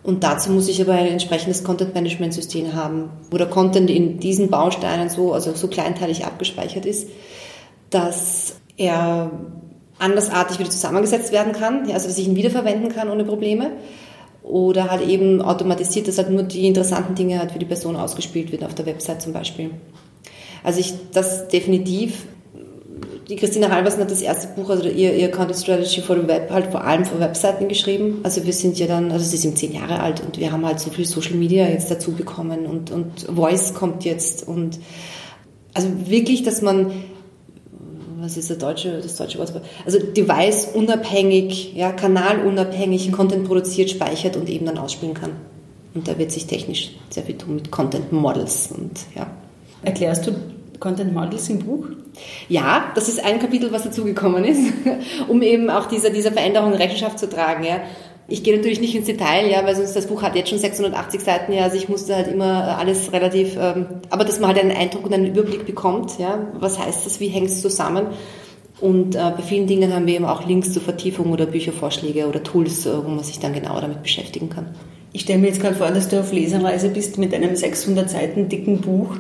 Und 0.07 0.23
dazu 0.23 0.51
muss 0.51 0.69
ich 0.69 0.81
aber 0.81 0.93
ein 0.93 1.07
entsprechendes 1.07 1.65
Content-Management-System 1.65 2.73
haben, 2.73 3.09
wo 3.29 3.35
der 3.35 3.47
Content 3.47 3.89
in 3.89 4.21
diesen 4.21 4.49
Bausteinen 4.49 5.09
so, 5.09 5.33
also 5.33 5.53
so 5.53 5.67
kleinteilig 5.67 6.23
abgespeichert 6.23 6.85
ist, 6.85 7.09
dass 7.89 8.55
er 8.77 9.31
andersartig 9.99 10.59
wieder 10.59 10.69
zusammengesetzt 10.69 11.33
werden 11.33 11.51
kann, 11.51 11.91
also 11.91 12.07
dass 12.07 12.17
ich 12.17 12.25
ihn 12.25 12.37
wiederverwenden 12.37 12.87
kann 12.87 13.09
ohne 13.09 13.25
Probleme. 13.25 13.71
Oder 14.43 14.89
halt 14.89 15.05
eben 15.05 15.41
automatisiert, 15.41 16.07
dass 16.07 16.17
halt 16.17 16.29
nur 16.29 16.43
die 16.43 16.65
interessanten 16.67 17.15
Dinge 17.15 17.39
halt 17.39 17.51
für 17.51 17.59
die 17.59 17.65
Person 17.65 17.98
ausgespielt 17.98 18.53
wird 18.53 18.63
auf 18.63 18.75
der 18.75 18.85
Website 18.85 19.22
zum 19.22 19.33
Beispiel. 19.33 19.72
Also 20.63 20.79
ich 20.79 20.93
das 21.11 21.50
definitiv 21.50 22.27
die 23.29 23.35
Christina 23.35 23.70
Halversen 23.70 24.01
hat 24.01 24.11
das 24.11 24.22
erste 24.22 24.48
Buch, 24.55 24.70
also 24.70 24.87
ihr, 24.87 25.13
ihr 25.13 25.29
Content 25.29 25.59
Strategy 25.59 26.01
for 26.01 26.16
the 26.16 26.27
Web, 26.27 26.50
halt 26.50 26.68
vor 26.68 26.83
allem 26.83 27.03
für 27.03 27.20
Webseiten 27.20 27.68
geschrieben. 27.68 28.20
Also 28.24 28.46
wir 28.46 28.53
sind 28.53 28.79
ja 28.79 28.87
dann, 28.87 29.11
also 29.11 29.25
sie 29.25 29.37
sind 29.37 29.57
zehn 29.57 29.74
Jahre 29.74 30.00
alt 30.00 30.22
und 30.22 30.40
wir 30.40 30.51
haben 30.51 30.66
halt 30.66 30.79
so 30.79 30.90
viel 30.90 31.05
Social 31.05 31.35
Media 31.35 31.68
jetzt 31.68 31.92
dazu 31.92 32.13
bekommen 32.13 32.66
und, 32.66 32.92
und 32.92 33.27
Voice 33.33 33.74
kommt 33.74 34.05
jetzt 34.05 34.48
und 34.48 34.79
also 35.74 35.90
wirklich, 36.05 36.44
dass 36.44 36.61
man, 36.61 36.92
was 38.20 38.37
ist 38.37 38.50
der 38.50 38.57
deutsche, 38.57 39.01
das 39.01 39.16
deutsche 39.16 39.40
Wort? 39.40 39.53
Also 39.85 40.00
device 40.00 40.70
unabhängig, 40.74 41.74
ja, 41.75 41.92
kanalunabhängig 41.92 43.11
Content 43.11 43.46
produziert, 43.46 43.90
speichert 43.90 44.37
und 44.37 44.50
eben 44.50 44.66
dann 44.66 44.77
ausspielen 44.77 45.13
kann. 45.13 45.31
Und 45.94 46.07
da 46.07 46.18
wird 46.18 46.31
sich 46.31 46.46
technisch 46.48 46.96
sehr 47.09 47.24
viel 47.24 47.37
tun 47.37 47.55
mit 47.55 47.72
Content 47.72 48.11
Models 48.11 48.70
und 48.72 48.92
ja. 49.16 49.29
Erklärst 49.83 50.25
du 50.27 50.31
Content 50.79 51.13
Models 51.13 51.50
im 51.50 51.59
Buch? 51.59 51.85
Ja, 52.50 52.92
das 52.96 53.09
ist 53.09 53.24
ein 53.24 53.40
Kapitel, 53.40 53.72
was 53.72 53.83
dazugekommen 53.83 54.44
ist, 54.44 54.74
um 55.27 55.42
eben 55.42 55.70
auch 55.70 55.85
dieser, 55.85 56.09
dieser 56.09 56.31
Veränderung 56.31 56.74
Rechenschaft 56.74 57.20
zu 57.20 57.29
tragen. 57.29 57.63
Ja. 57.63 57.81
Ich 58.29 58.44
gehe 58.44 58.55
natürlich 58.57 58.81
nicht 58.81 58.94
ins 58.94 59.05
Detail, 59.05 59.50
ja, 59.50 59.63
weil 59.66 59.75
sonst 59.75 59.96
das 59.96 60.07
Buch 60.07 60.22
hat 60.22 60.35
jetzt 60.35 60.50
schon 60.50 60.59
680 60.59 61.22
Seiten, 61.22 61.53
ja, 61.53 61.63
also 61.63 61.77
ich 61.77 61.87
musste 61.87 62.13
halt 62.13 62.27
immer 62.27 62.77
alles 62.77 63.13
relativ, 63.13 63.55
ähm, 63.57 63.85
aber 64.09 64.25
dass 64.25 64.40
man 64.42 64.50
halt 64.50 64.59
einen 64.59 64.75
Eindruck 64.75 65.05
und 65.05 65.13
einen 65.13 65.27
Überblick 65.27 65.66
bekommt, 65.66 66.20
ja, 66.20 66.40
was 66.59 66.77
heißt 66.77 67.05
das, 67.05 67.22
wie 67.22 67.27
hängt 67.27 67.48
es 67.48 67.61
zusammen. 67.61 68.07
Und 68.79 69.16
äh, 69.16 69.31
bei 69.35 69.42
vielen 69.42 69.66
Dingen 69.66 69.94
haben 69.94 70.05
wir 70.05 70.16
eben 70.16 70.25
auch 70.25 70.46
Links 70.46 70.72
zur 70.72 70.81
Vertiefung 70.81 71.31
oder 71.31 71.46
Büchervorschläge 71.46 72.27
oder 72.27 72.44
Tools, 72.44 72.85
äh, 72.85 72.92
wo 73.03 73.09
man 73.09 73.24
sich 73.24 73.40
dann 73.40 73.53
genauer 73.53 73.81
damit 73.81 74.03
beschäftigen 74.03 74.50
kann. 74.50 74.68
Ich 75.13 75.22
stelle 75.22 75.40
mir 75.40 75.48
jetzt 75.48 75.61
gerade 75.61 75.75
vor, 75.75 75.87
dass 75.87 76.09
du 76.09 76.20
auf 76.20 76.31
Leserreise 76.31 76.90
bist 76.90 77.18
mit 77.18 77.33
einem 77.33 77.55
600 77.55 78.09
Seiten 78.09 78.50
dicken 78.50 78.81
Buch. 78.81 79.16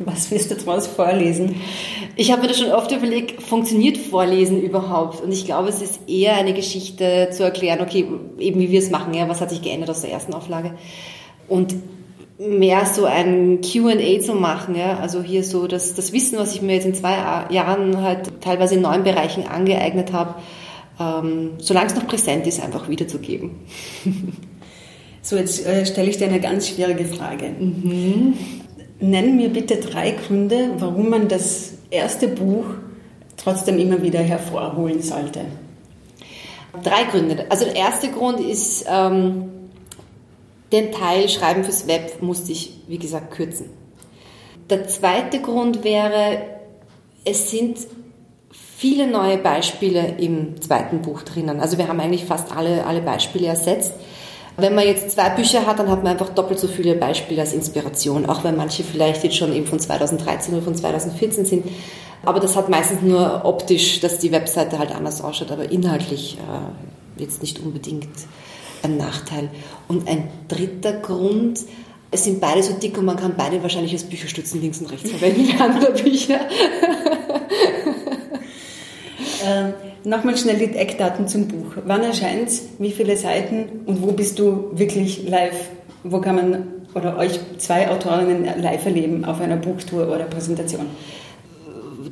Was 0.00 0.30
wirst 0.30 0.50
du 0.50 0.54
daraus 0.54 0.86
vorlesen? 0.86 1.56
Ich 2.16 2.30
habe 2.30 2.42
mir 2.42 2.48
das 2.48 2.58
schon 2.58 2.72
oft 2.72 2.92
überlegt, 2.92 3.42
funktioniert 3.42 3.96
Vorlesen 3.96 4.62
überhaupt? 4.62 5.22
Und 5.22 5.32
ich 5.32 5.44
glaube, 5.44 5.68
es 5.68 5.82
ist 5.82 6.08
eher 6.08 6.36
eine 6.36 6.54
Geschichte 6.54 7.30
zu 7.32 7.42
erklären, 7.42 7.80
okay, 7.80 8.06
eben 8.38 8.60
wie 8.60 8.70
wir 8.70 8.78
es 8.78 8.90
machen, 8.90 9.14
ja, 9.14 9.28
was 9.28 9.40
hat 9.40 9.50
sich 9.50 9.62
geändert 9.62 9.90
aus 9.90 10.02
der 10.02 10.12
ersten 10.12 10.34
Auflage? 10.34 10.74
Und 11.48 11.74
mehr 12.38 12.86
so 12.86 13.04
ein 13.04 13.60
Q&A 13.60 14.20
zu 14.20 14.34
machen, 14.34 14.76
ja, 14.76 14.98
also 14.98 15.22
hier 15.22 15.42
so 15.42 15.66
das, 15.66 15.94
das 15.94 16.12
Wissen, 16.12 16.38
was 16.38 16.54
ich 16.54 16.62
mir 16.62 16.74
jetzt 16.74 16.86
in 16.86 16.94
zwei 16.94 17.16
Jahren 17.50 18.00
halt 18.00 18.40
teilweise 18.40 18.76
in 18.76 18.82
neuen 18.82 19.02
Bereichen 19.02 19.48
angeeignet 19.48 20.12
habe, 20.12 20.36
ähm, 21.00 21.52
solange 21.58 21.88
es 21.88 21.96
noch 21.96 22.06
präsent 22.06 22.46
ist, 22.46 22.62
einfach 22.62 22.88
wiederzugeben. 22.88 23.50
So, 25.20 25.36
jetzt 25.36 25.66
äh, 25.66 25.84
stelle 25.84 26.08
ich 26.08 26.16
dir 26.16 26.28
eine 26.28 26.40
ganz 26.40 26.68
schwierige 26.68 27.04
Frage. 27.04 27.50
Mhm. 27.50 28.32
Nenn 29.00 29.36
mir 29.36 29.50
bitte 29.50 29.76
drei 29.76 30.10
Gründe, 30.12 30.70
warum 30.78 31.10
man 31.10 31.28
das 31.28 31.74
erste 31.90 32.28
Buch 32.28 32.64
trotzdem 33.36 33.78
immer 33.78 34.02
wieder 34.02 34.20
hervorholen 34.20 35.02
sollte. 35.02 35.40
Drei 36.82 37.04
Gründe. 37.04 37.46
Also 37.48 37.64
der 37.64 37.76
erste 37.76 38.10
Grund 38.10 38.40
ist, 38.40 38.84
ähm, 38.88 39.50
den 40.72 40.92
Teil 40.92 41.28
Schreiben 41.28 41.64
fürs 41.64 41.86
Web 41.86 42.20
musste 42.20 42.52
ich, 42.52 42.72
wie 42.88 42.98
gesagt, 42.98 43.30
kürzen. 43.30 43.70
Der 44.68 44.86
zweite 44.86 45.40
Grund 45.40 45.82
wäre, 45.82 46.42
es 47.24 47.50
sind 47.50 47.78
viele 48.50 49.06
neue 49.06 49.38
Beispiele 49.38 50.16
im 50.18 50.60
zweiten 50.60 51.00
Buch 51.00 51.22
drinnen. 51.22 51.60
Also 51.60 51.78
wir 51.78 51.88
haben 51.88 52.00
eigentlich 52.00 52.26
fast 52.26 52.54
alle, 52.54 52.84
alle 52.84 53.00
Beispiele 53.00 53.46
ersetzt. 53.46 53.92
Wenn 54.60 54.74
man 54.74 54.84
jetzt 54.84 55.12
zwei 55.12 55.30
Bücher 55.30 55.66
hat, 55.66 55.78
dann 55.78 55.88
hat 55.88 56.02
man 56.02 56.12
einfach 56.12 56.30
doppelt 56.30 56.58
so 56.58 56.66
viele 56.66 56.96
Beispiele 56.96 57.40
als 57.40 57.52
Inspiration, 57.52 58.26
auch 58.26 58.42
wenn 58.42 58.56
manche 58.56 58.82
vielleicht 58.82 59.22
jetzt 59.22 59.36
schon 59.36 59.54
eben 59.54 59.66
von 59.66 59.78
2013 59.78 60.52
oder 60.52 60.64
von 60.64 60.74
2014 60.74 61.44
sind. 61.44 61.64
Aber 62.24 62.40
das 62.40 62.56
hat 62.56 62.68
meistens 62.68 63.02
nur 63.02 63.44
optisch, 63.44 64.00
dass 64.00 64.18
die 64.18 64.32
Webseite 64.32 64.80
halt 64.80 64.92
anders 64.92 65.22
ausschaut, 65.22 65.52
aber 65.52 65.70
inhaltlich 65.70 66.38
äh, 66.38 67.20
jetzt 67.22 67.40
nicht 67.40 67.60
unbedingt 67.60 68.08
ein 68.82 68.96
Nachteil. 68.96 69.48
Und 69.86 70.08
ein 70.08 70.28
dritter 70.48 70.94
Grund, 70.94 71.60
es 72.10 72.24
sind 72.24 72.40
beide 72.40 72.64
so 72.64 72.72
dick 72.72 72.98
und 72.98 73.04
man 73.04 73.16
kann 73.16 73.34
beide 73.36 73.62
wahrscheinlich 73.62 73.92
als 73.92 74.02
Bücherstützen 74.04 74.60
links 74.60 74.80
und 74.80 74.90
rechts 74.90 75.08
verwenden 75.08 75.60
andere 75.60 75.92
Bücher. 75.92 76.40
ähm, 79.46 79.74
Nochmal 80.04 80.36
schnell 80.36 80.56
die 80.56 80.76
Eckdaten 80.76 81.26
zum 81.28 81.48
Buch. 81.48 81.72
Wann 81.84 82.02
erscheint 82.02 82.48
es? 82.48 82.68
Wie 82.78 82.92
viele 82.92 83.16
Seiten? 83.16 83.82
Und 83.86 84.02
wo 84.02 84.12
bist 84.12 84.38
du 84.38 84.70
wirklich 84.72 85.28
live? 85.28 85.68
Wo 86.04 86.20
kann 86.20 86.36
man 86.36 86.66
oder 86.94 87.16
euch 87.18 87.38
zwei 87.58 87.90
Autorinnen 87.90 88.44
live 88.60 88.84
erleben 88.86 89.24
auf 89.24 89.40
einer 89.40 89.56
Buchtour 89.56 90.08
oder 90.08 90.24
Präsentation? 90.24 90.86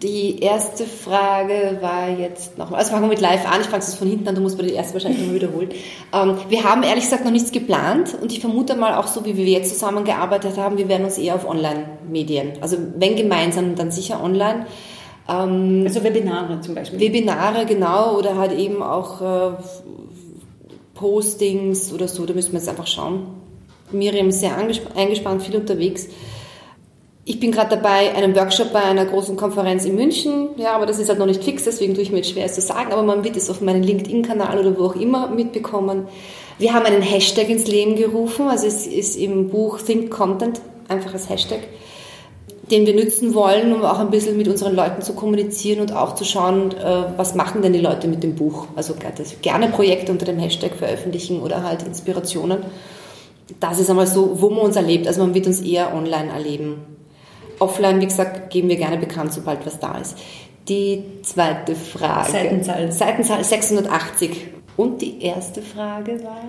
Die 0.03 0.41
erste 0.41 0.85
Frage 0.85 1.79
war 1.81 2.11
jetzt 2.11 2.59
nochmal, 2.59 2.81
also 2.81 2.91
fangen 2.91 3.05
wir 3.05 3.09
mit 3.09 3.21
live 3.21 3.47
an, 3.47 3.61
ich 3.63 3.69
fange 3.69 3.83
es 3.83 3.95
von 3.95 4.09
hinten 4.09 4.29
an, 4.29 4.35
du 4.35 4.41
musst 4.43 4.59
mir 4.59 4.65
die 4.65 4.75
erste 4.75 4.95
wahrscheinlich 4.95 5.21
nochmal 5.21 5.37
wiederholen. 5.37 5.71
Ähm, 6.13 6.37
wir 6.49 6.65
haben 6.65 6.83
ehrlich 6.83 7.05
gesagt 7.05 7.25
noch 7.25 7.31
nichts 7.31 7.51
geplant 7.51 8.15
und 8.21 8.31
ich 8.31 8.41
vermute 8.41 8.77
mal 8.77 8.95
auch 8.97 9.07
so, 9.07 9.25
wie 9.25 9.37
wir 9.37 9.47
jetzt 9.47 9.71
zusammengearbeitet 9.71 10.59
haben, 10.59 10.77
wir 10.77 10.89
werden 10.89 11.05
uns 11.05 11.17
eher 11.17 11.37
auf 11.37 11.49
Online-Medien, 11.49 12.55
also 12.61 12.77
wenn 12.97 13.17
gemeinsam, 13.17 13.75
dann 13.75 13.91
sicher 13.91 14.23
online. 14.23 14.67
Ähm, 15.29 15.83
also 15.85 16.03
Webinare 16.03 16.61
zum 16.61 16.75
Beispiel. 16.75 17.01
Webinare, 17.01 17.67
genau, 17.67 18.17
oder 18.17 18.37
halt 18.37 18.53
eben 18.53 18.83
auch 18.83 19.21
äh, 19.21 19.51
Postings 20.95 21.93
oder 21.93 22.09
so, 22.09 22.27
da 22.27 22.35
müssen 22.35 22.53
wir 22.53 22.59
jetzt 22.59 22.69
einfach 22.69 22.87
schauen. 22.87 23.27
Miriam 23.93 24.29
ist 24.29 24.41
sehr 24.41 24.57
eingespannt, 24.57 25.43
viel 25.43 25.57
unterwegs. 25.57 26.09
Ich 27.29 27.41
bin 27.41 27.51
gerade 27.51 27.71
dabei, 27.71 28.15
einen 28.15 28.37
Workshop 28.37 28.73
bei 28.73 28.83
einer 28.83 29.05
großen 29.05 29.37
Konferenz 29.37 29.85
in 29.85 29.97
München. 29.97 30.51
Ja, 30.59 30.75
aber 30.75 30.87
das 30.87 31.01
ist 31.01 31.09
halt 31.09 31.19
noch 31.19 31.27
nicht 31.27 31.43
fix, 31.43 31.65
deswegen 31.65 31.95
tue 31.95 32.03
ich 32.05 32.13
mir 32.13 32.19
jetzt 32.19 32.31
schwer, 32.31 32.45
es 32.45 32.55
zu 32.55 32.61
sagen. 32.61 32.93
Aber 32.93 33.03
man 33.03 33.25
wird 33.25 33.37
es 33.37 33.51
auf 33.51 33.61
meinem 33.61 33.83
LinkedIn-Kanal 33.83 34.59
oder 34.61 34.79
wo 34.79 34.85
auch 34.85 34.95
immer 34.95 35.29
mitbekommen. 35.29 36.07
Wir 36.59 36.73
haben 36.73 36.87
einen 36.87 37.03
Hashtag 37.03 37.49
ins 37.49 37.67
Leben 37.67 37.97
gerufen. 37.97 38.49
Also 38.49 38.69
es 38.69 38.87
ist 38.87 39.17
im 39.17 39.49
Buch 39.49 39.81
Think 39.81 40.11
Content 40.11 40.61
einfach 40.87 41.15
als 41.15 41.29
Hashtag, 41.29 41.61
den 42.71 42.87
wir 42.87 42.95
nutzen 42.95 43.35
wollen, 43.35 43.73
um 43.73 43.85
auch 43.85 44.01
ein 44.01 44.11
bisschen 44.11 44.37
mit 44.37 44.49
unseren 44.49 44.75
Leuten 44.75 45.03
zu 45.03 45.15
kommunizieren 45.15 45.81
und 45.81 45.93
auch 45.93 46.15
zu 46.15 46.25
schauen, 46.25 46.73
äh, 46.73 47.05
was 47.17 47.35
machen 47.35 47.63
denn 47.63 47.73
die 47.73 47.81
Leute 47.81 48.09
mit 48.09 48.23
dem 48.23 48.35
Buch. 48.35 48.67
Also 48.75 48.95
gerne 49.43 49.69
Projekte 49.69 50.11
unter 50.11 50.27
dem 50.27 50.39
Hashtag 50.39 50.75
veröffentlichen 50.75 51.41
oder 51.41 51.63
halt 51.63 51.85
Inspirationen. 51.85 52.59
Das 53.61 53.79
ist 53.79 53.89
einmal 53.89 54.09
so, 54.09 54.41
wo 54.41 54.51
man 54.51 54.65
uns 54.65 54.77
erlebt. 54.77 55.07
Also 55.07 55.23
man 55.23 55.35
wird 55.35 55.47
uns 55.47 55.61
eher 55.61 55.95
online 55.95 56.33
erleben 56.33 56.97
Offline, 57.59 58.01
wie 58.01 58.07
gesagt, 58.07 58.51
geben 58.51 58.69
wir 58.69 58.77
gerne 58.77 58.99
bekannt, 58.99 59.33
sobald 59.33 59.65
was 59.67 59.79
da 59.79 59.99
ist. 59.99 60.17
Die 60.69 61.03
zweite 61.23 61.75
Frage. 61.75 62.31
Seitenzahl. 62.31 62.93
Seitenzahl 62.93 63.45
680. 63.45 64.49
Und 64.77 65.01
die 65.01 65.23
erste 65.23 65.63
Frage 65.63 66.23
war? 66.23 66.41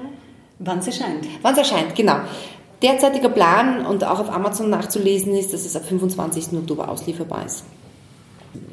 Wann 0.60 0.80
es 0.80 0.88
erscheint. 0.88 1.26
Wann 1.42 1.54
es 1.54 1.60
erscheint, 1.60 1.96
genau. 1.96 2.18
Derzeitiger 2.82 3.30
Plan 3.30 3.86
und 3.86 4.04
auch 4.04 4.20
auf 4.20 4.32
Amazon 4.32 4.70
nachzulesen 4.70 5.36
ist, 5.36 5.54
dass 5.54 5.66
es 5.66 5.76
ab 5.76 5.84
25. 5.88 6.50
Oktober 6.54 6.90
auslieferbar 6.90 7.46
ist. 7.46 7.64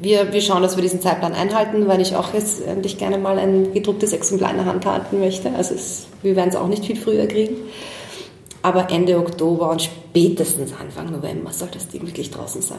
Wir, 0.01 0.33
wir 0.33 0.41
schauen, 0.41 0.63
dass 0.63 0.77
wir 0.77 0.83
diesen 0.83 1.01
Zeitplan 1.01 1.33
einhalten, 1.33 1.89
weil 1.89 2.01
ich 2.01 2.17
auch 2.17 2.33
jetzt 2.33 2.65
endlich 2.67 2.99
gerne 2.99 3.19
mal 3.19 3.39
ein 3.39 3.73
gedrucktes 3.73 4.13
Exemplar 4.13 4.51
in 4.51 4.57
der 4.57 4.67
Hand 4.67 4.87
halten 4.87 5.21
möchte. 5.21 5.51
Also 5.55 5.75
es, 5.75 6.07
wir 6.23 6.37
werden 6.37 6.51
es 6.51 6.57
auch 6.57 6.69
nicht 6.69 6.85
viel 6.85 6.97
früher 6.97 7.27
kriegen 7.27 7.57
aber 8.65 8.91
Ende 8.91 9.19
Oktober 9.19 9.71
und 9.71 9.83
spätestens 9.83 10.73
Anfang 10.73 11.13
November 11.13 11.53
soll 11.53 11.69
das 11.71 11.87
Ding 11.89 12.07
wirklich 12.07 12.31
draußen 12.31 12.63
sein. 12.63 12.79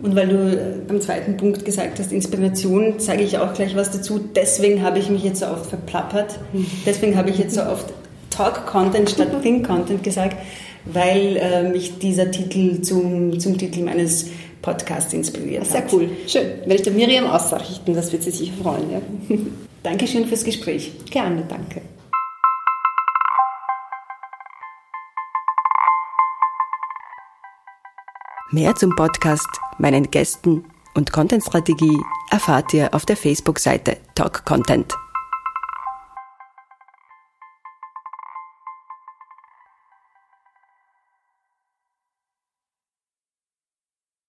Und 0.00 0.16
weil 0.16 0.28
du 0.28 0.36
äh, 0.50 0.80
beim 0.88 0.98
zweiten 1.02 1.36
Punkt 1.36 1.62
gesagt 1.62 1.98
hast, 1.98 2.10
Inspiration, 2.10 2.98
sage 2.98 3.22
ich 3.22 3.36
auch 3.36 3.52
gleich 3.52 3.76
was 3.76 3.90
dazu. 3.90 4.18
Deswegen 4.34 4.82
habe 4.82 4.98
ich 4.98 5.10
mich 5.10 5.22
jetzt 5.22 5.40
so 5.40 5.46
oft 5.46 5.66
verplappert. 5.66 6.38
Deswegen 6.86 7.18
habe 7.18 7.28
ich 7.28 7.36
jetzt 7.36 7.54
so 7.54 7.60
oft 7.60 7.92
Talk-Content 8.34 9.10
statt 9.10 9.28
Think-Content 9.42 10.02
gesagt, 10.02 10.36
weil 10.86 11.36
äh, 11.36 11.68
mich 11.68 11.98
dieser 11.98 12.30
Titel 12.30 12.82
zum, 12.82 13.38
zum 13.38 13.56
Titel 13.56 13.82
meines 13.82 14.30
Podcasts 14.62 15.12
inspiriert 15.12 15.66
Sehr 15.66 15.82
hat. 15.82 15.90
Sehr 15.90 15.98
cool. 15.98 16.10
Schön. 16.26 16.46
Werde 16.60 16.74
ich 16.74 16.82
der 16.82 16.92
Miriam 16.92 17.26
ausrichten, 17.26 17.94
das 17.94 18.12
wird 18.12 18.22
sie 18.22 18.30
sicher 18.30 18.54
freuen. 18.62 18.90
Ja. 18.90 19.00
Dankeschön 19.82 20.26
fürs 20.26 20.44
Gespräch. 20.44 20.92
Gerne, 21.10 21.44
danke. 21.48 21.82
Mehr 28.50 28.74
zum 28.76 28.94
Podcast, 28.94 29.48
meinen 29.78 30.10
Gästen 30.10 30.64
und 30.94 31.12
Contentstrategie 31.12 31.98
erfahrt 32.30 32.72
ihr 32.72 32.94
auf 32.94 33.04
der 33.04 33.16
Facebook-Seite 33.16 33.96
Talk 34.14 34.44
Content. 34.44 34.94